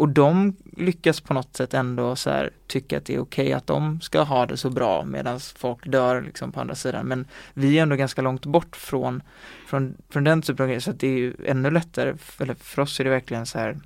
[0.00, 3.66] och de lyckas på något sätt ändå så här, tycka att det är okej att
[3.66, 7.06] de ska ha det så bra medan folk dör liksom på andra sidan.
[7.06, 9.22] Men vi är ändå ganska långt bort från,
[9.66, 13.00] från, från den typen av grejer så det är ju ännu lättare, eller för oss
[13.00, 13.78] är det verkligen så här,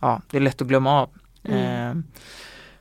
[0.00, 1.10] ja det är lätt att glömma av.
[1.42, 1.60] Mm.
[1.60, 2.04] Ehm,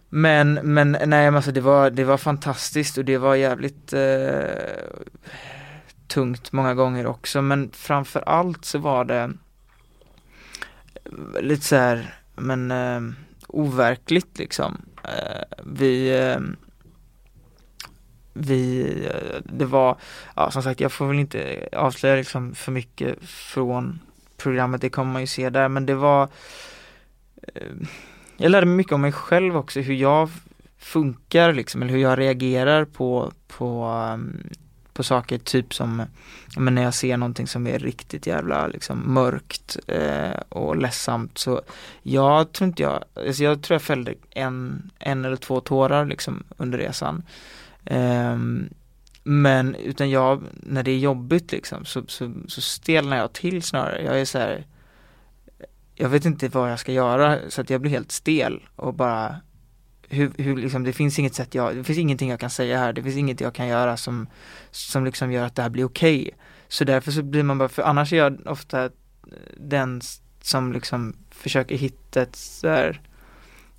[0.09, 4.43] men, men nej men alltså det var, det var fantastiskt och det var jävligt eh,
[6.07, 9.32] tungt många gånger också men framför allt så var det
[11.41, 13.01] lite så här, men eh,
[13.47, 14.81] overkligt liksom.
[15.03, 16.39] Eh, vi eh,
[18.34, 19.97] vi, eh, det var,
[20.36, 23.99] ja som sagt jag får väl inte avslöja liksom för mycket från
[24.38, 25.69] programmet, det kommer man ju se där.
[25.69, 26.29] Men det var
[27.53, 27.67] eh,
[28.38, 30.29] Jag lärde mig mycket om mig själv också, hur jag
[30.77, 34.49] funkar liksom, eller hur jag reagerar på, på, um,
[34.93, 36.03] på saker, typ som
[36.57, 41.61] men när jag ser någonting som är riktigt jävla liksom mörkt eh, och ledsamt så
[42.01, 46.43] jag tror inte jag, alltså jag tror jag fällde en, en eller två tårar liksom
[46.57, 47.23] under resan.
[47.85, 48.37] Eh,
[49.23, 54.03] men utan jag, när det är jobbigt liksom så, så, så stelnar jag till snarare.
[54.03, 54.65] Jag är så här,
[55.95, 59.35] jag vet inte vad jag ska göra så att jag blir helt stel och bara
[60.10, 62.93] hur, hur liksom, det finns inget sätt jag, det finns ingenting jag kan säga här,
[62.93, 64.28] det finns inget jag kan göra som,
[64.72, 66.30] som liksom gör att det här blir okej.
[66.68, 68.89] Så därför så blir man bara, för annars är jag ofta
[69.58, 70.01] den
[70.41, 73.01] som liksom försöker hitta ett så här,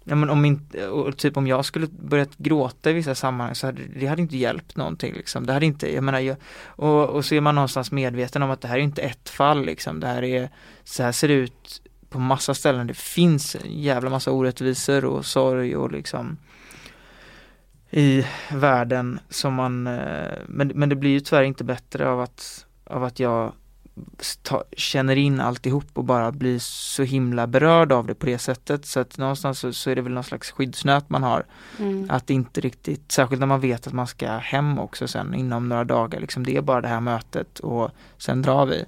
[0.07, 3.67] Ja men om inte, och typ om jag skulle börjat gråta i vissa sammanhang så
[3.67, 5.47] hade det hade inte hjälpt någonting liksom.
[5.47, 8.61] Det hade inte, jag menar, jag, och, och så är man någonstans medveten om att
[8.61, 10.01] det här är inte ett fall liksom.
[10.01, 10.51] Det här är,
[10.85, 11.83] så här ser det ut
[12.15, 12.87] på massa ställen.
[12.87, 16.37] Det finns en jävla massa orättvisor och sorg och liksom
[17.91, 22.67] i världen som man, eh, men, men det blir ju tyvärr inte bättre av att,
[22.85, 23.53] av att jag
[24.43, 28.87] ta, känner in alltihop och bara blir så himla berörd av det på det sättet
[28.87, 31.45] så att någonstans så, så är det väl någon slags skyddsnät man har
[31.79, 32.11] Mm.
[32.11, 35.85] att inte riktigt, särskilt när man vet att man ska hem också sen inom några
[35.85, 38.85] dagar liksom det är bara det här mötet och sen drar vi.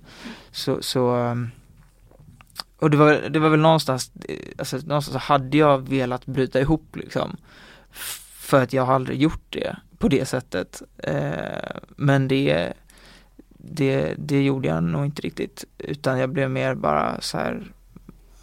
[0.51, 1.51] Så, så um,
[2.79, 4.13] och det var, det var väl någonstans,
[4.59, 7.37] alltså någonstans hade jag velat bryta ihop liksom.
[8.41, 10.83] För att jag har aldrig gjort det på det sättet.
[10.99, 12.73] Eh, men det,
[13.49, 15.65] det, det gjorde jag nog inte riktigt.
[15.79, 17.63] Utan jag blev mer bara så här,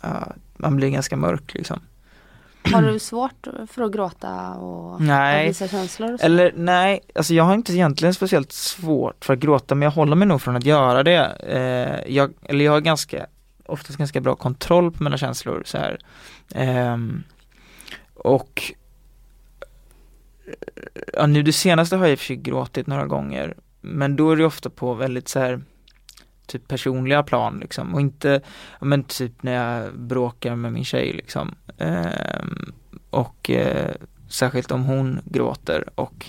[0.01, 1.79] ja, man blir ganska mörk liksom.
[2.71, 6.17] Har du svårt för att gråta och, Nej, visa känslor?
[6.21, 10.15] Eller nej, alltså jag har inte egentligen speciellt svårt för att gråta men jag håller
[10.15, 11.25] mig nog från att göra det.
[11.25, 13.25] Eh, jag, eller jag har ganska,
[13.74, 15.99] oftast ganska bra kontroll på mina känslor så här.
[16.93, 17.24] Um,
[18.13, 18.74] och
[21.13, 24.32] ja, nu det senaste har jag i och för sig gråtit några gånger men då
[24.32, 25.61] är det ofta på väldigt så här
[26.45, 28.41] typ personliga plan liksom och inte,
[28.80, 31.55] ja, men typ när jag bråkar med min tjej liksom.
[31.78, 32.74] Um,
[33.09, 33.91] och uh,
[34.30, 36.26] särskilt om hon gråter och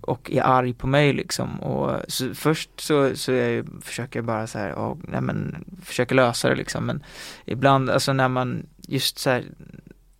[0.00, 1.60] och är arg på mig liksom.
[1.60, 6.14] Och så först så, så jag försöker jag bara så här, oh, nej men försöker
[6.14, 6.86] lösa det liksom.
[6.86, 7.04] Men
[7.44, 9.44] ibland alltså när man just så här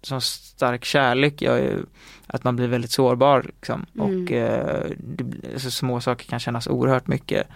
[0.02, 1.84] som stark kärlek gör ju
[2.26, 3.86] att man blir väldigt sårbar liksom.
[3.94, 4.24] Mm.
[4.24, 7.46] och eh, det, alltså, små saker kan kännas oerhört mycket.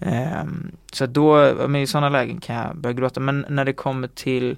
[0.00, 3.20] Ehm, så då, men i sådana lägen kan jag börja gråta.
[3.20, 4.56] Men när det kommer till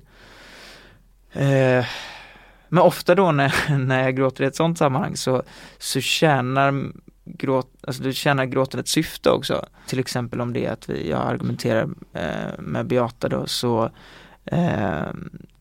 [1.33, 1.85] eh,
[2.71, 5.43] men ofta då när, när jag gråter i ett sådant sammanhang så,
[5.79, 6.93] så tjänar
[7.39, 9.67] gråt, alltså du tjänar gråten ett syfte också.
[9.87, 13.91] Till exempel om det är att vi, jag argumenterar eh, med Beata då så
[14.45, 15.07] eh,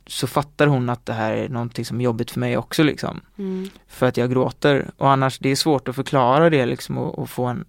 [0.08, 3.22] så fattar hon att det här är någonting som är jobbigt för mig också liksom.
[3.38, 3.70] Mm.
[3.88, 7.30] För att jag gråter och annars det är svårt att förklara det liksom och, och
[7.30, 7.66] få en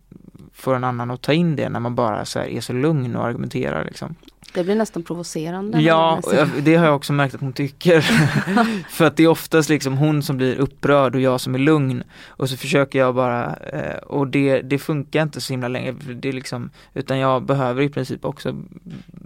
[0.53, 3.25] få en annan att ta in det när man bara så är så lugn och
[3.25, 4.15] argumenterar liksom.
[4.53, 5.81] Det blir nästan provocerande.
[5.81, 6.21] Ja,
[6.63, 8.01] det har jag också märkt att hon tycker.
[8.91, 12.03] För att det är oftast liksom hon som blir upprörd och jag som är lugn.
[12.27, 15.93] Och så försöker jag bara, eh, och det, det funkar inte så himla länge.
[15.93, 18.57] Det är liksom, utan jag behöver i princip också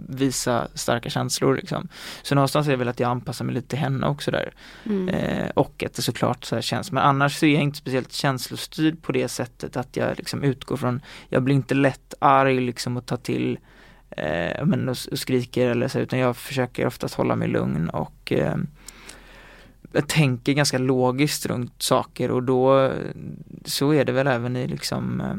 [0.09, 1.87] visa starka känslor liksom.
[2.23, 4.53] Så någonstans är det väl att jag anpassar mig lite till henne också där.
[4.85, 5.09] Mm.
[5.09, 8.13] Eh, och att det såklart så här känns, men annars så är jag inte speciellt
[8.13, 12.97] känslostyrd på det sättet att jag liksom utgår från, jag blir inte lätt arg liksom
[12.97, 13.57] och ta till
[14.17, 18.31] eh, men och, och skriker eller så, utan jag försöker oftast hålla mig lugn och
[18.31, 18.55] eh,
[19.91, 22.91] jag tänker ganska logiskt runt saker och då
[23.65, 25.35] så är det väl även i liksom eh,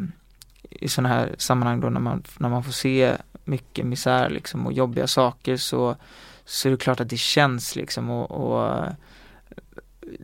[0.70, 3.12] i sådana här sammanhang då när man, när man får se
[3.44, 5.96] mycket misär liksom och jobbiga saker så,
[6.44, 8.84] så är det klart att det känns liksom och, och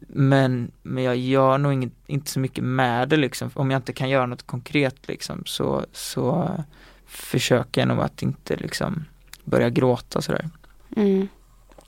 [0.09, 3.51] men, men jag gör nog inget, inte så mycket med det liksom.
[3.55, 6.51] Om jag inte kan göra något konkret liksom så, så
[7.13, 9.05] försöker jag nog att inte liksom
[9.45, 10.49] börja gråta sådär.
[10.97, 11.29] Mm.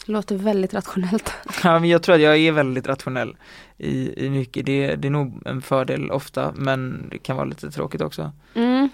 [0.06, 1.32] Låter väldigt rationellt.
[1.64, 3.36] Ja, men jag tror att jag är väldigt rationell
[3.78, 4.66] i, i mycket.
[4.66, 8.32] Det, det är nog en fördel ofta men det kan vara lite tråkigt också.
[8.54, 8.88] Mm.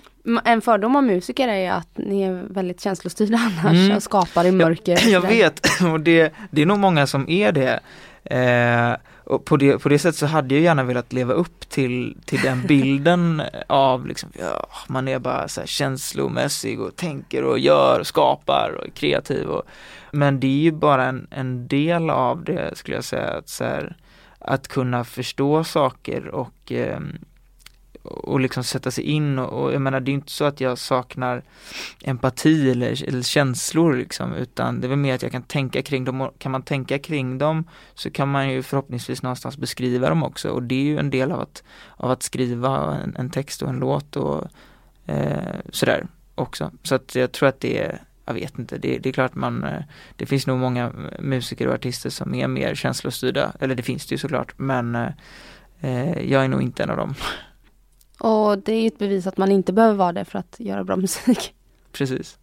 [0.44, 3.96] En fördom om musiker är att ni är väldigt känslostyrda annars Mm.
[3.96, 4.92] och skapar i mörker.
[4.92, 5.28] Jag sådär.
[5.28, 7.80] vet och det, det är nog många som är det.
[8.30, 12.16] Eh, och på det, på det sättet så hade jag gärna velat leva upp till,
[12.24, 18.00] till den bilden av liksom, ja, man är bara så känslomässig och tänker och gör
[18.00, 19.46] och skapar och är kreativ.
[19.46, 19.62] Och,
[20.12, 23.96] men det är ju bara en, en del av det skulle jag säga, att, här,
[24.38, 27.18] att kunna förstå saker och ehm,
[28.03, 30.78] och liksom sätta sig in och, och jag menar det är inte så att jag
[30.78, 31.42] saknar
[32.05, 36.05] empati eller, eller känslor liksom utan det är väl mer att jag kan tänka kring
[36.05, 40.22] dem och kan man tänka kring dem så kan man ju förhoppningsvis någonstans beskriva dem
[40.22, 41.62] också och det är ju en del av att,
[41.96, 44.44] av att skriva en, en text och en låt och
[45.07, 46.70] eh, sådär också.
[46.82, 49.64] Så att jag tror att det är jag vet inte, det, det är klart man,
[49.64, 49.82] eh,
[50.16, 54.14] det finns nog många musiker och artister som är mer känslostyrda, eller det finns det
[54.14, 55.09] ju såklart, men eh,
[55.80, 57.14] eh jag är nog inte en av dem.
[58.20, 60.84] Och det är ju ett bevis att man inte behöver vara det för att göra
[60.84, 61.54] bra musik.
[61.92, 62.38] Precis.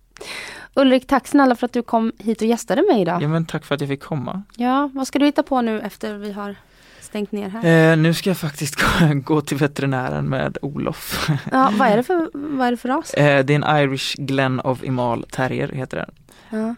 [0.74, 3.22] Ulrik, tack snälla för att du kom hit och gästade mig idag.
[3.24, 4.44] Ja men tack för att jag fick komma.
[4.56, 6.56] Ja, vad ska du hitta på nu efter vi har
[7.02, 7.92] stängt ner här?
[7.92, 11.30] Eh, nu ska jag faktiskt gå, gå till veterinären med Olof.
[11.52, 13.14] Ja, vad är det för, vad är det för ras?
[13.14, 16.12] Eh, det är en Irish Glen of Imal Terrier heter den.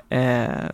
[0.09, 0.17] Ja.
[0.17, 0.69] Eh,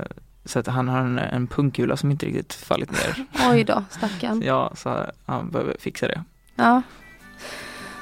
[0.46, 3.26] så att han har en, en pungkula som inte riktigt fallit ner.
[3.52, 4.42] Oj då, stackarn.
[4.42, 6.24] Ja, så han behöver fixa det.
[6.56, 6.82] Ja.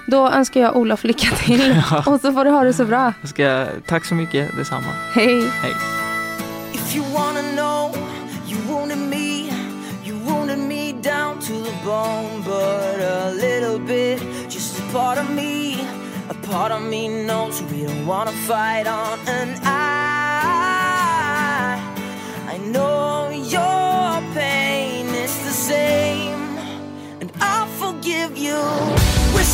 [0.07, 2.03] Då önskar jag Olof lycka till Ja.
[2.07, 3.13] och så får du ha det så bra.
[3.21, 4.87] Jag ska, tack så mycket, detsamma.
[5.13, 5.49] Hej!
[5.61, 5.71] Hej.
[6.73, 7.95] If you wanna know,
[8.47, 9.49] you wounded me,
[10.05, 15.29] you wounded me down to the bone, but a little bit, just a part of
[15.29, 15.73] me,
[16.29, 20.89] a part of me knows we don't wanna fight on, and I,
[22.53, 26.57] I know your pain is the same,
[27.21, 28.57] and I'll forgive you.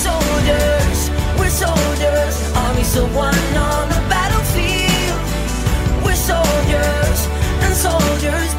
[0.09, 2.35] We're soldiers, we're soldiers,
[3.57, 5.21] on the battlefield.
[6.03, 7.19] We're soldiers,
[7.61, 8.58] and soldiers